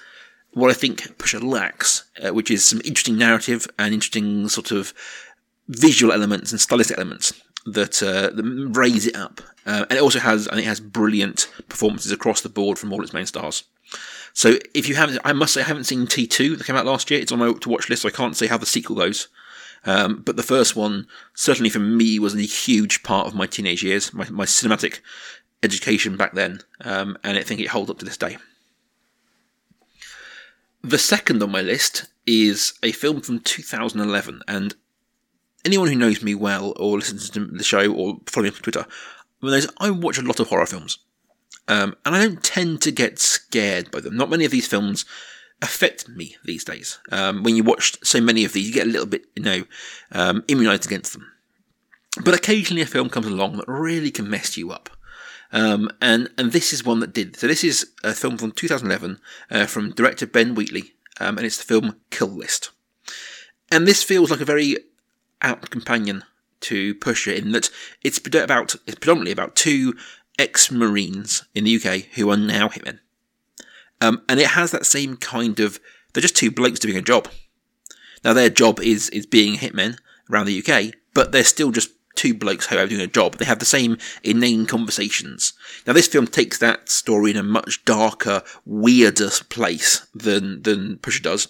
what 0.54 0.72
I 0.72 0.74
think 0.74 1.18
Pusher 1.18 1.40
lacks, 1.40 2.04
uh, 2.24 2.34
which 2.34 2.50
is 2.50 2.68
some 2.68 2.82
interesting 2.86 3.18
narrative 3.18 3.68
and 3.78 3.94
interesting 3.94 4.48
sort 4.50 4.72
of 4.72 4.94
visual 5.68 6.12
elements 6.12 6.52
and 6.52 6.60
stylistic 6.60 6.98
elements 6.98 7.34
that, 7.66 8.04
uh, 8.04 8.32
raise 8.44 9.08
it 9.08 9.16
up. 9.16 9.42
Uh, 9.66 9.86
and 9.90 9.98
it 9.98 10.02
also 10.02 10.20
has, 10.20 10.48
think, 10.48 10.60
it 10.60 10.66
has 10.66 10.80
brilliant 10.80 11.50
performances 11.70 12.12
across 12.12 12.42
the 12.42 12.50
board 12.50 12.78
from 12.78 12.92
all 12.92 13.02
its 13.02 13.14
main 13.14 13.26
stars. 13.26 13.64
So 14.34 14.58
if 14.74 14.90
you 14.90 14.96
haven't, 14.96 15.20
I 15.24 15.34
must 15.34 15.54
say, 15.54 15.62
I 15.62 15.66
haven't 15.66 15.86
seen 15.86 16.08
T2 16.08 16.58
that 16.58 16.66
came 16.66 16.76
out 16.76 16.86
last 16.86 17.10
year. 17.12 17.20
It's 17.20 17.32
on 17.32 17.40
my 17.40 17.54
to 17.54 17.70
watch 17.70 17.90
list, 17.90 18.02
so 18.02 18.08
I 18.08 18.12
can't 18.12 18.36
say 18.36 18.48
how 18.48 18.58
the 18.58 18.66
sequel 18.66 18.96
goes. 18.96 19.28
Um, 19.86 20.22
but 20.26 20.38
the 20.38 20.44
first 20.44 20.76
one, 20.76 21.08
certainly 21.36 21.70
for 21.70 21.80
me, 21.80 22.18
was 22.20 22.36
a 22.36 22.42
huge 22.42 23.04
part 23.04 23.28
of 23.28 23.36
my 23.36 23.46
teenage 23.46 23.84
years, 23.84 24.14
my, 24.14 24.28
my 24.30 24.46
cinematic 24.46 25.02
education 25.62 26.18
back 26.18 26.34
then, 26.34 26.62
um, 26.82 27.18
and 27.24 27.38
I 27.38 27.44
think 27.44 27.60
it 27.60 27.68
holds 27.68 27.90
up 27.90 28.00
to 28.00 28.06
this 28.06 28.18
day. 28.18 28.38
The 30.82 30.98
second 30.98 31.42
on 31.44 31.52
my 31.52 31.62
list 31.62 32.08
is 32.26 32.74
a 32.82 32.92
film 32.92 33.22
from 33.22 33.40
2011, 33.40 34.42
and 34.48 34.76
anyone 35.66 35.88
who 35.88 35.96
knows 35.96 36.22
me 36.22 36.36
well 36.36 36.74
or 36.78 36.98
listens 36.98 37.30
to 37.32 37.46
the 37.46 37.64
show 37.64 37.92
or 37.94 38.18
follows 38.28 38.52
me 38.52 38.56
on 38.58 38.62
Twitter 38.62 38.86
knows 39.42 39.68
I 39.78 39.90
watch 39.90 40.18
a 40.18 40.22
lot 40.22 40.40
of 40.40 40.48
horror 40.48 40.66
films. 40.66 41.00
Um, 41.68 41.96
and 42.06 42.16
I 42.16 42.26
don't 42.26 42.44
tend 42.44 42.82
to 42.82 42.92
get 42.92 43.20
scared 43.20 43.92
by 43.92 44.02
them. 44.02 44.18
Not 44.18 44.30
many 44.30 44.46
of 44.46 44.52
these 44.52 44.68
films 44.68 45.06
affect 45.62 46.10
me 46.10 46.36
these 46.44 46.64
days. 46.64 47.00
Um, 47.12 47.44
when 47.44 47.56
you 47.56 47.64
watch 47.64 47.98
so 48.04 48.20
many 48.20 48.44
of 48.44 48.54
these, 48.54 48.68
you 48.68 48.74
get 48.74 48.88
a 48.88 48.92
little 48.92 49.08
bit, 49.08 49.26
you 49.36 49.44
know, 49.44 49.64
um, 50.12 50.44
immunized 50.48 50.86
against 50.86 51.14
them. 51.14 51.32
But 52.24 52.36
occasionally 52.36 52.82
a 52.82 52.86
film 52.86 53.10
comes 53.10 53.28
along 53.28 53.58
that 53.58 53.68
really 53.68 54.12
can 54.12 54.30
mess 54.30 54.58
you 54.58 54.72
up. 54.72 54.90
Um, 55.52 55.90
and, 56.02 56.30
and 56.38 56.52
this 56.52 56.74
is 56.74 56.84
one 56.84 57.00
that 57.00 57.14
did. 57.14 57.38
So 57.38 57.48
this 57.48 57.64
is 57.64 57.92
a 58.04 58.14
film 58.14 58.38
from 58.38 58.52
2011 58.52 59.20
uh, 59.52 59.66
from 59.68 59.92
director 59.92 60.26
Ben 60.26 60.56
Wheatley, 60.56 60.96
um, 61.20 61.38
and 61.38 61.46
it's 61.46 61.58
the 61.58 61.64
film 61.64 61.96
Kill 62.10 62.28
List. 62.28 62.72
And 63.72 63.88
this 63.88 64.04
feels 64.04 64.32
like 64.32 64.42
a 64.42 64.46
very 64.46 64.78
apt 65.44 65.70
companion 65.70 66.24
to 66.62 66.96
Pusher 66.96 67.32
in 67.32 67.52
that 67.52 67.70
it's 68.04 68.20
about 68.36 68.76
it's 68.88 68.96
predominantly 68.96 69.32
about 69.32 69.56
two 69.56 69.94
ex-marines 70.40 71.44
in 71.54 71.66
the 71.66 71.76
UK 71.76 72.06
who 72.16 72.32
are 72.32 72.38
now 72.38 72.70
hitmen, 72.70 73.00
um, 74.02 74.22
and 74.28 74.40
it 74.40 74.48
has 74.48 74.72
that 74.72 74.86
same 74.86 75.18
kind 75.18 75.60
of 75.60 75.80
they're 76.14 76.22
just 76.22 76.36
two 76.36 76.52
blokes 76.52 76.80
doing 76.80 76.98
a 76.98 77.02
job. 77.02 77.28
Now 78.24 78.34
their 78.34 78.50
job 78.50 78.80
is 78.80 79.10
is 79.10 79.26
being 79.26 79.58
hitmen 79.58 79.98
around 80.32 80.46
the 80.46 80.64
UK, 80.66 80.94
but 81.14 81.32
they're 81.32 81.44
still 81.44 81.72
just 81.72 81.90
two 82.16 82.34
blokes 82.34 82.68
who 82.68 82.78
are 82.78 82.88
doing 82.88 83.02
a 83.02 83.08
job. 83.08 83.38
They 83.38 83.46
have 83.46 83.60
the 83.60 83.66
same 83.66 83.98
inane 84.24 84.66
conversations. 84.66 85.54
Now 85.86 85.94
this 85.94 86.08
film 86.08 86.28
takes 86.28 86.58
that 86.60 86.90
story 86.90 87.32
in 87.32 87.38
a 87.38 87.44
much 87.44 87.84
darker, 87.86 88.44
weirder 88.66 89.30
place 89.50 90.08
than 90.14 90.62
than 90.62 90.98
Pusher 90.98 91.24
does, 91.24 91.48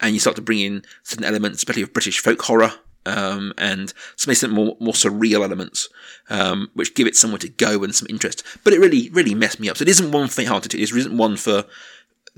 and 0.00 0.14
you 0.14 0.20
start 0.20 0.36
to 0.36 0.42
bring 0.42 0.60
in 0.60 0.84
certain 1.02 1.24
elements, 1.24 1.58
especially 1.58 1.82
of 1.82 1.92
British 1.92 2.20
folk 2.20 2.42
horror. 2.42 2.72
Um, 3.04 3.52
and 3.58 3.92
some 4.16 4.32
some 4.34 4.52
more 4.52 4.76
more 4.78 4.92
surreal 4.92 5.42
elements, 5.42 5.88
um, 6.30 6.70
which 6.74 6.94
give 6.94 7.08
it 7.08 7.16
somewhere 7.16 7.38
to 7.38 7.48
go 7.48 7.82
and 7.82 7.94
some 7.94 8.06
interest. 8.08 8.44
But 8.62 8.72
it 8.72 8.80
really 8.80 9.10
really 9.10 9.34
messed 9.34 9.58
me 9.58 9.68
up. 9.68 9.76
So 9.76 9.82
it 9.82 9.88
isn't 9.88 10.12
one 10.12 10.28
faint-hearted. 10.28 10.74
It 10.74 10.80
isn't 10.80 11.16
one 11.16 11.36
for 11.36 11.64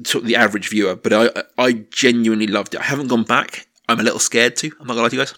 to 0.05 0.21
the 0.21 0.37
average 0.37 0.69
viewer, 0.71 0.97
but 0.97 1.13
I 1.13 1.31
I 1.59 1.73
genuinely 1.91 2.47
loved 2.47 2.75
it. 2.75 2.81
I 2.81 2.85
haven't 2.85 3.09
gone 3.09 3.25
back. 3.25 3.67
I'm 3.89 4.01
a 4.01 4.03
little 4.03 4.19
scared 4.19 4.57
to. 4.57 4.73
I'm 4.81 4.87
not 4.87 4.95
gonna 4.95 5.03
lie 5.03 5.09
to 5.11 5.17
you 5.17 5.23
guys. 5.23 5.35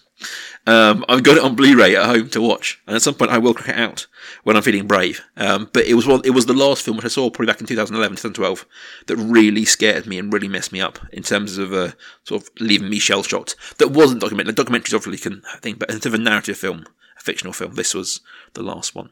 Um, 0.67 1.05
I've 1.09 1.23
got 1.23 1.37
it 1.37 1.43
on 1.43 1.57
Blu-ray 1.57 1.95
at 1.95 2.07
home 2.07 2.29
to 2.31 2.41
watch, 2.41 2.81
and 2.87 2.97
at 2.97 3.03
some 3.03 3.15
point 3.15 3.31
I 3.31 3.39
will 3.39 3.55
crack 3.55 3.77
it 3.77 3.81
out 3.81 4.07
when 4.45 4.57
I'm 4.57 4.63
feeling 4.63 4.87
brave. 4.87 5.23
Um, 5.37 5.69
but 5.73 5.85
it 5.85 5.95
was 5.95 6.07
one, 6.07 6.23
it 6.25 6.31
was 6.31 6.47
the 6.47 6.55
last 6.55 6.85
film 6.85 6.97
which 6.97 7.07
I 7.07 7.09
saw 7.09 7.29
probably 7.29 7.53
back 7.53 7.61
in 7.61 7.67
2011, 7.67 8.17
2012 8.17 8.67
that 9.07 9.17
really 9.17 9.65
scared 9.65 10.07
me 10.07 10.19
and 10.19 10.33
really 10.33 10.49
messed 10.49 10.73
me 10.73 10.81
up 10.81 10.99
in 11.13 11.23
terms 11.23 11.59
of 11.59 11.73
uh, 11.73 11.93
sort 12.25 12.43
of 12.43 12.51
leaving 12.61 12.89
me 12.89 12.99
shell 12.99 13.23
shocked. 13.23 13.57
That 13.79 13.91
wasn't 13.91 14.21
documentary. 14.21 14.55
Documentaries 14.55 14.95
obviously 14.95 15.19
can 15.19 15.43
think, 15.61 15.79
but 15.79 15.91
in 15.91 15.97
terms 15.97 16.07
of 16.07 16.15
a 16.15 16.19
narrative 16.19 16.57
film, 16.57 16.87
a 17.19 17.23
fictional 17.23 17.53
film, 17.53 17.75
this 17.75 17.95
was 17.95 18.21
the 18.55 18.63
last 18.63 18.95
one. 18.95 19.11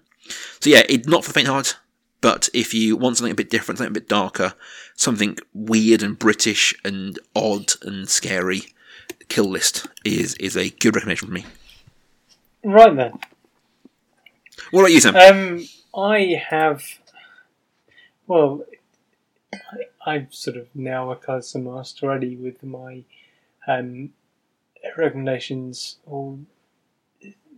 So 0.61 0.70
yeah, 0.70 0.83
it 0.88 1.07
not 1.07 1.25
for 1.25 1.31
the 1.31 1.35
faint 1.35 1.49
heart. 1.49 1.77
But 2.20 2.49
if 2.55 2.73
you 2.73 2.97
want 2.97 3.18
something 3.18 3.33
a 3.33 3.35
bit 3.35 3.51
different, 3.51 3.77
something 3.77 3.90
a 3.90 4.01
bit 4.01 4.09
darker, 4.09 4.55
something 4.97 5.37
weird 5.53 6.03
and 6.03 6.18
British 6.18 6.75
and 6.83 7.18
odd 7.37 7.73
and 7.83 8.09
scary, 8.09 8.73
Kill 9.28 9.46
List 9.46 9.87
is 10.04 10.34
is 10.34 10.56
a 10.56 10.70
good 10.70 10.94
recommendation 10.94 11.28
for 11.28 11.34
me. 11.34 11.46
Right 12.64 12.94
then. 12.94 13.18
What 14.70 14.82
about 14.82 14.92
you, 14.92 15.00
Sam? 15.00 15.16
Um, 15.16 15.66
I 15.94 16.40
have. 16.48 16.82
Well, 18.26 18.64
I, 19.52 19.58
I've 20.06 20.34
sort 20.34 20.56
of 20.56 20.68
now 20.74 21.10
acquired 21.10 21.44
some 21.44 21.64
master 21.64 22.06
already 22.06 22.37
with 22.37 22.62
my 22.62 23.04
um, 23.66 24.10
recommendations 24.96 25.98
or 26.06 26.38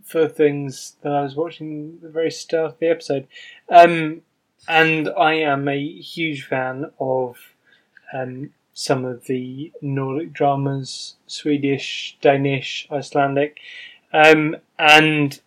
for 0.04 0.28
things 0.28 0.96
that 1.02 1.12
I 1.12 1.22
was 1.22 1.34
watching 1.34 1.98
the 2.00 2.08
very 2.08 2.30
start 2.30 2.72
of 2.72 2.78
the 2.78 2.88
episode. 2.88 3.26
Um, 3.68 4.22
and 4.68 5.08
I 5.08 5.34
am 5.34 5.68
a 5.68 6.00
huge 6.00 6.44
fan 6.44 6.90
of 7.00 7.36
um, 8.12 8.50
some 8.78 9.06
of 9.06 9.24
the 9.24 9.72
Nordic 9.80 10.34
dramas, 10.34 11.16
Swedish, 11.26 12.18
Danish, 12.20 12.86
Icelandic, 12.92 13.58
um, 14.12 14.54
and 14.78 15.40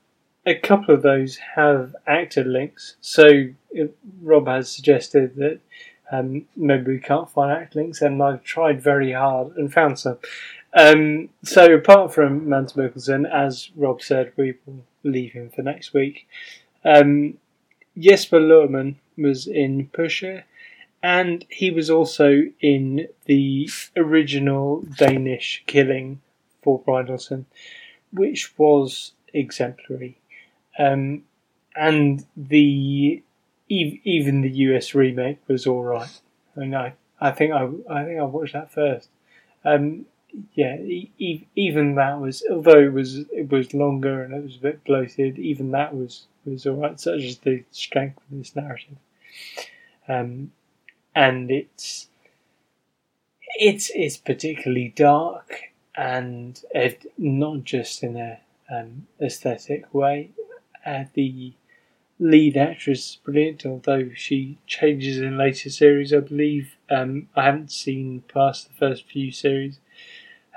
a 0.48 0.56
couple 0.56 0.96
of 0.96 1.04
those 1.04 1.38
have 1.56 1.96
actor 2.08 2.44
links. 2.44 2.96
So 3.02 3.50
it, 3.70 3.96
Rob 4.24 4.48
has 4.48 4.72
suggested 4.72 5.36
that 5.36 5.60
um, 6.12 6.48
maybe 6.56 6.94
we 6.94 7.00
can't 7.00 7.30
find 7.30 7.52
actor 7.52 7.82
links, 7.82 8.02
and 8.02 8.22
I've 8.22 8.44
tried 8.44 8.82
very 8.82 9.12
hard 9.12 9.56
and 9.58 9.72
found 9.72 10.00
some. 10.00 10.18
Um, 10.74 11.30
so 11.44 11.72
apart 11.72 12.12
from 12.12 12.50
Mads 12.50 12.74
Mikkelsen, 12.74 13.32
as 13.32 13.70
Rob 13.76 14.02
said, 14.02 14.34
we 14.38 14.56
will 14.66 14.84
leave 15.04 15.34
him 15.34 15.52
for 15.52 15.62
next 15.62 15.94
week. 15.94 16.28
Um, 16.84 17.38
Jesper 17.96 18.40
Lohmann 18.40 18.96
was 19.20 19.46
in 19.46 19.88
Pusher, 19.94 20.46
and 21.02 21.46
he 21.50 21.72
was 21.72 21.90
also 21.90 22.44
in 22.60 23.08
the 23.26 23.70
original 23.96 24.82
Danish 24.98 25.64
Killing 25.68 26.22
Forbrydelsen, 26.64 27.46
which 28.12 28.58
was 28.58 29.14
exemplary. 29.34 30.18
Um, 30.78 31.24
and 31.76 32.26
the 32.36 33.24
ev- 33.72 34.00
even 34.04 34.42
the 34.42 34.52
US 34.52 34.96
remake 34.96 35.40
was 35.48 35.68
all 35.68 35.84
right. 35.84 36.22
I 36.56 36.60
mean, 36.62 36.76
I, 36.76 36.94
I 37.22 37.32
think 37.32 37.54
I 37.54 37.70
I 37.90 38.06
think 38.06 38.20
I 38.20 38.24
watched 38.24 38.54
that 38.54 38.72
first. 38.72 39.10
Um, 39.66 40.06
yeah, 40.54 40.78
e- 40.78 41.48
even 41.56 41.96
that 41.96 42.20
was 42.20 42.44
although 42.52 42.80
it 42.80 42.94
was 42.94 43.20
it 43.32 43.52
was 43.52 43.74
longer 43.74 44.24
and 44.24 44.34
it 44.34 44.44
was 44.44 44.58
a 44.58 44.62
bit 44.62 44.84
bloated. 44.84 45.40
Even 45.40 45.72
that 45.72 45.96
was 45.96 46.28
was 46.46 46.66
all 46.68 46.76
right. 46.76 47.00
Such 47.00 47.24
as 47.24 47.38
the 47.40 47.64
strength 47.72 48.18
of 48.32 48.38
this 48.38 48.56
narrative, 48.56 48.98
um, 50.08 50.52
and 51.20 51.52
it's 51.52 52.08
it's 53.56 53.92
it's 53.94 54.16
particularly 54.16 54.94
dark 54.96 55.64
and 55.96 56.62
not 57.18 57.66
just 57.66 58.04
in 58.04 58.16
a 58.16 58.40
um, 58.72 59.08
aesthetic 59.22 59.94
way. 59.94 60.30
Uh, 60.86 61.04
the 61.14 61.54
lead 62.20 62.56
actress 62.56 63.00
is 63.00 63.18
brilliant, 63.26 63.66
although 63.66 64.10
she 64.16 64.60
changes 64.66 65.18
in 65.18 65.38
later 65.38 65.70
series. 65.70 66.14
I 66.14 66.22
believe 66.22 66.78
um, 66.90 67.28
I 67.36 67.44
haven't 67.44 67.72
seen 67.72 68.24
past 68.34 68.70
the 68.70 68.74
first 68.76 69.06
few 69.06 69.30
series, 69.34 69.80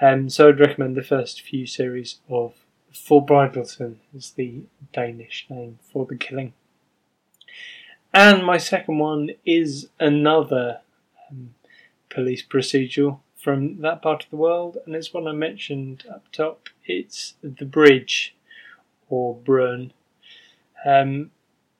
um, 0.00 0.28
so 0.28 0.48
I'd 0.48 0.60
recommend 0.60 0.94
the 0.96 1.02
first 1.02 1.42
few 1.42 1.66
series 1.66 2.20
of 2.28 2.54
Forbrydelsen 2.94 3.96
is 4.14 4.30
the 4.32 4.62
Danish 4.92 5.46
name 5.50 5.80
for 5.92 6.06
the 6.06 6.16
killing. 6.16 6.52
And 8.14 8.44
my 8.44 8.58
second 8.58 8.98
one 8.98 9.30
is 9.46 9.88
another 9.98 10.80
um, 11.30 11.54
police 12.10 12.44
procedural 12.44 13.20
from 13.42 13.80
that 13.80 14.02
part 14.02 14.24
of 14.24 14.30
the 14.30 14.36
world, 14.36 14.78
and 14.84 14.94
it's 14.94 15.12
one 15.14 15.26
I 15.26 15.32
mentioned 15.32 16.04
up 16.12 16.24
top. 16.30 16.68
It's 16.84 17.34
The 17.42 17.64
Bridge, 17.64 18.36
or 19.08 19.36
Broen. 19.36 19.92
Um, 20.84 21.30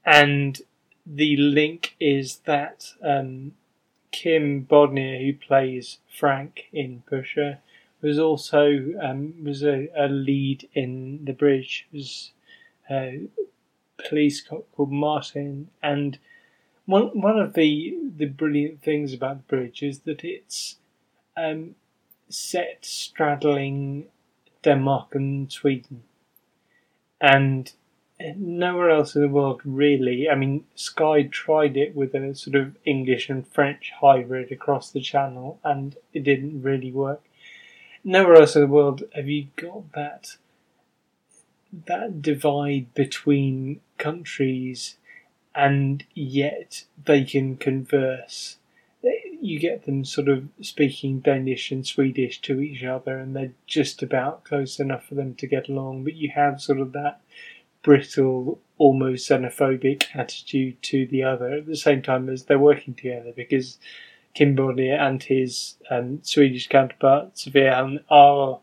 and 0.05 0.61
the 1.05 1.37
link 1.37 1.97
is 2.01 2.39
that 2.47 2.93
um, 3.03 3.53
Kim 4.11 4.65
Bodnia, 4.65 5.25
who 5.25 5.35
plays 5.35 5.99
Frank 6.19 6.65
in 6.73 7.03
Pusher, 7.07 7.59
was 8.01 8.19
also 8.19 8.95
um, 9.01 9.35
was 9.45 9.63
a, 9.63 9.89
a 9.97 10.09
lead 10.09 10.69
in 10.75 11.25
The 11.25 11.33
Bridge. 11.33 11.87
Was 11.93 12.33
a 12.91 13.29
police 14.09 14.41
called 14.41 14.91
Martin, 14.91 15.69
and 15.83 16.19
one 16.87 17.21
one 17.21 17.39
of 17.39 17.55
the 17.55 17.97
the 18.17 18.27
brilliant 18.27 18.83
things 18.83 19.13
about 19.13 19.39
The 19.39 19.57
Bridge 19.57 19.83
is 19.83 20.01
that 20.01 20.25
it's 20.25 20.77
um, 21.37 21.75
set 22.29 22.85
straddling 22.85 24.07
Denmark 24.63 25.15
and 25.15 25.51
Sweden, 25.51 26.03
and 27.21 27.73
nowhere 28.37 28.91
else 28.91 29.15
in 29.15 29.23
the 29.23 29.29
world 29.29 29.61
really. 29.65 30.29
I 30.29 30.35
mean, 30.35 30.65
Sky 30.75 31.25
tried 31.25 31.77
it 31.77 31.95
with 31.95 32.15
a 32.15 32.35
sort 32.35 32.57
of 32.57 32.77
English 32.85 33.29
and 33.29 33.47
French 33.47 33.93
hybrid 34.01 34.53
across 34.53 34.91
the 34.91 35.01
channel, 35.01 35.59
and 35.65 35.97
it 36.13 36.23
didn't 36.23 36.63
really 36.63 36.93
work. 36.93 37.23
Nowhere 38.05 38.37
else 38.37 38.57
in 38.57 38.63
the 38.63 38.69
world 38.69 39.05
have 39.15 39.29
you 39.29 39.49
got 39.57 39.93
that 39.93 40.37
that 41.87 42.23
divide 42.23 42.93
between 42.95 43.81
countries, 43.99 44.97
and 45.55 46.05
yet 46.15 46.85
they 47.05 47.25
can 47.25 47.57
converse. 47.57 48.57
You 49.41 49.59
get 49.59 49.87
them 49.87 50.05
sort 50.05 50.29
of 50.29 50.49
speaking 50.61 51.21
Danish 51.21 51.73
and 51.73 51.87
Swedish 51.87 52.41
to 52.43 52.61
each 52.61 52.85
other, 52.85 53.19
and 53.19 53.35
they're 53.35 53.53
just 53.67 54.03
about 54.03 54.45
close 54.45 54.79
enough 54.79 55.07
for 55.07 55.15
them 55.15 55.35
to 55.37 55.47
get 55.47 55.69
along. 55.69 56.05
But 56.05 56.15
you 56.15 56.31
have 56.31 56.61
sort 56.61 56.79
of 56.79 56.93
that 56.93 57.21
brittle, 57.83 58.61
almost 58.79 59.29
xenophobic 59.29 60.05
attitude 60.15 60.81
to 60.83 61.07
the 61.07 61.25
other 61.25 61.53
at 61.55 61.67
the 61.67 61.77
same 61.77 62.03
time 62.03 62.29
as 62.29 62.45
they're 62.45 62.59
working 62.59 62.95
together 62.95 63.33
because 63.35 63.79
Kim 64.35 64.57
Bodnia 64.57 64.99
and 65.01 65.23
his 65.23 65.75
um, 65.91 66.21
Swedish 66.23 66.69
counterpart 66.69 67.37
Sofia 67.37 68.01
are 68.09 68.61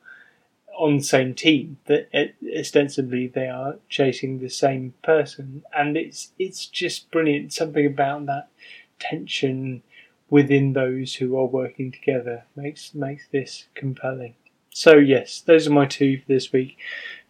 on 0.79 0.97
the 0.97 1.03
same 1.03 1.35
team. 1.35 1.77
That 1.85 2.09
ostensibly 2.57 3.27
they 3.27 3.47
are 3.47 3.75
chasing 3.89 4.39
the 4.39 4.49
same 4.49 4.95
person, 5.03 5.63
and 5.77 5.95
it's 5.95 6.31
it's 6.39 6.65
just 6.65 7.11
brilliant. 7.11 7.53
Something 7.53 7.85
about 7.85 8.25
that 8.25 8.49
tension 8.97 9.83
within 10.29 10.73
those 10.73 11.15
who 11.15 11.37
are 11.37 11.45
working 11.45 11.91
together 11.91 12.45
makes 12.55 12.95
makes 12.95 13.27
this 13.27 13.65
compelling. 13.75 14.33
So 14.71 14.95
yes, 14.95 15.41
those 15.41 15.67
are 15.67 15.71
my 15.71 15.85
two 15.85 16.19
for 16.19 16.25
this 16.27 16.51
week 16.51 16.77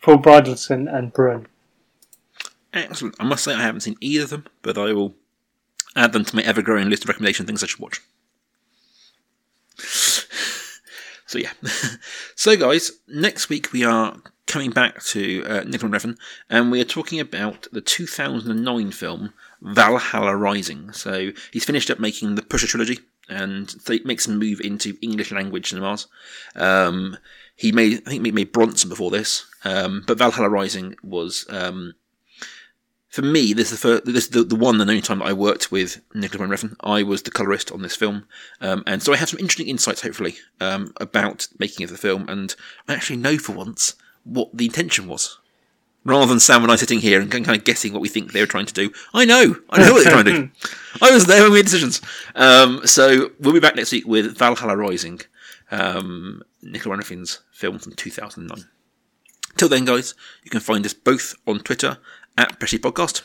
Forbrydelsen 0.01 0.93
and 0.93 1.13
Broen. 1.13 1.47
Excellent. 2.71 3.15
I 3.19 3.23
must 3.23 3.43
say 3.43 3.53
I 3.53 3.61
haven't 3.61 3.81
seen 3.81 3.97
either 3.99 4.25
of 4.25 4.29
them, 4.29 4.45
but 4.61 4.77
I 4.77 4.93
will 4.93 5.15
add 5.95 6.13
them 6.13 6.23
to 6.23 6.35
my 6.35 6.43
ever 6.43 6.61
growing 6.61 6.89
list 6.89 7.03
of 7.03 7.09
recommendation 7.09 7.45
things 7.45 7.63
I 7.63 7.67
should 7.67 7.79
watch. 7.79 7.99
So 11.29 11.37
yeah. 11.37 11.51
so 12.35 12.57
guys, 12.57 12.91
next 13.07 13.49
week 13.49 13.71
we 13.71 13.83
are 13.83 14.17
coming 14.47 14.71
back 14.71 15.03
to 15.03 15.45
uh, 15.45 15.63
Nicolas 15.63 16.03
Refn, 16.03 16.17
and 16.49 16.71
we 16.71 16.81
are 16.81 16.85
talking 16.85 17.19
about 17.19 17.67
the 17.71 17.81
2009 17.81 18.91
film 18.91 19.33
Valhalla 19.61 20.35
Rising. 20.35 20.91
So 20.91 21.29
he's 21.53 21.65
finished 21.65 21.91
up 21.91 21.99
making 21.99 22.33
the 22.33 22.41
Pusher 22.41 22.65
trilogy, 22.65 22.97
and 23.29 23.69
th- 23.85 24.05
makes 24.05 24.25
a 24.25 24.31
move 24.31 24.59
into 24.59 24.97
English 25.03 25.31
language 25.31 25.69
cinemas. 25.69 26.07
Um, 26.55 27.15
he 27.55 27.71
made, 27.71 28.01
I 28.07 28.09
think, 28.09 28.25
he 28.25 28.31
made 28.31 28.51
Bronson 28.51 28.89
before 28.89 29.11
this, 29.11 29.45
um, 29.63 30.03
but 30.07 30.17
Valhalla 30.17 30.49
Rising 30.49 30.95
was 31.03 31.45
um, 31.49 31.93
for 33.09 33.23
me, 33.23 33.53
this 33.53 33.71
is 33.71 33.81
the 33.81 33.87
first, 33.87 34.05
this 34.05 34.25
is 34.25 34.29
the, 34.29 34.43
the 34.43 34.55
one 34.55 34.79
and 34.79 34.89
only 34.89 35.01
time 35.01 35.19
that 35.19 35.27
I 35.27 35.33
worked 35.33 35.71
with 35.71 35.99
Nicolas 36.13 36.47
Refn. 36.47 36.75
I 36.81 37.01
was 37.01 37.23
the 37.23 37.31
colorist 37.31 37.71
on 37.71 37.81
this 37.81 37.95
film, 37.95 38.27
um, 38.61 38.83
and 38.85 39.01
so 39.01 39.11
I 39.11 39.17
have 39.17 39.29
some 39.29 39.39
interesting 39.39 39.67
insights, 39.67 40.01
hopefully, 40.01 40.35
um, 40.61 40.93
about 40.97 41.47
making 41.57 41.83
of 41.83 41.89
the 41.89 41.97
film, 41.97 42.29
and 42.29 42.55
I 42.87 42.93
actually 42.93 43.17
know 43.17 43.39
for 43.39 43.53
once 43.53 43.95
what 44.23 44.55
the 44.55 44.65
intention 44.65 45.07
was. 45.07 45.39
Rather 46.05 46.27
than 46.27 46.39
Sam 46.39 46.61
and 46.63 46.71
I 46.71 46.75
sitting 46.75 46.99
here 46.99 47.19
and 47.19 47.29
kind 47.29 47.49
of 47.49 47.63
guessing 47.65 47.91
what 47.91 48.01
we 48.01 48.07
think 48.07 48.31
they 48.31 48.39
were 48.39 48.47
trying 48.47 48.67
to 48.67 48.73
do. 48.73 48.91
I 49.13 49.25
know. 49.25 49.57
I 49.69 49.79
know 49.79 49.91
what 49.91 50.03
they're 50.03 50.13
trying 50.13 50.25
to 50.25 50.41
do. 50.43 50.49
I 51.01 51.11
was 51.11 51.25
there 51.25 51.41
when 51.41 51.51
we 51.51 51.57
made 51.57 51.65
decisions. 51.65 52.01
Um, 52.35 52.85
so 52.85 53.31
we'll 53.39 53.53
be 53.53 53.59
back 53.59 53.75
next 53.75 53.91
week 53.91 54.07
with 54.07 54.37
Valhalla 54.37 54.77
Rising, 54.77 55.19
um, 55.71 56.41
Nicola 56.61 56.97
Refn's 56.97 57.41
film 57.51 57.79
from 57.79 57.93
2009. 57.93 58.65
Till 59.57 59.67
then, 59.67 59.83
guys, 59.83 60.15
you 60.43 60.49
can 60.49 60.61
find 60.61 60.85
us 60.85 60.93
both 60.93 61.35
on 61.45 61.59
Twitter 61.59 61.97
at 62.39 62.57
Pesci 62.57 62.79
Podcast. 62.79 63.23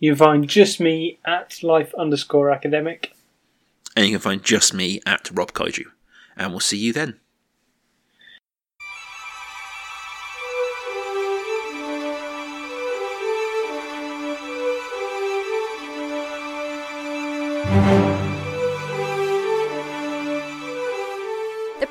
You 0.00 0.12
can 0.12 0.18
find 0.18 0.48
just 0.48 0.80
me 0.80 1.18
at 1.26 1.62
life 1.62 1.92
underscore 1.98 2.50
academic. 2.50 3.14
And 3.94 4.06
you 4.06 4.12
can 4.12 4.20
find 4.20 4.42
just 4.42 4.72
me 4.72 5.00
at 5.04 5.30
Rob 5.34 5.52
Kaiju. 5.52 5.84
And 6.34 6.50
we'll 6.50 6.60
see 6.60 6.78
you 6.78 6.94
then. 6.94 7.20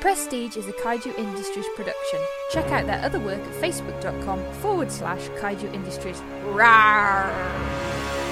Prestige 0.06 0.56
is 0.56 0.68
a 0.68 0.72
Kaiju 0.72 1.18
Industries 1.18 1.66
production. 1.74 2.20
Check 2.52 2.66
out 2.66 2.86
their 2.86 3.04
other 3.04 3.18
work 3.18 3.40
at 3.40 3.52
facebook.com 3.54 4.40
forward 4.62 4.92
slash 4.92 5.22
Kaiju 5.40 5.74
Industries. 5.74 6.20
Rawr! 6.44 8.25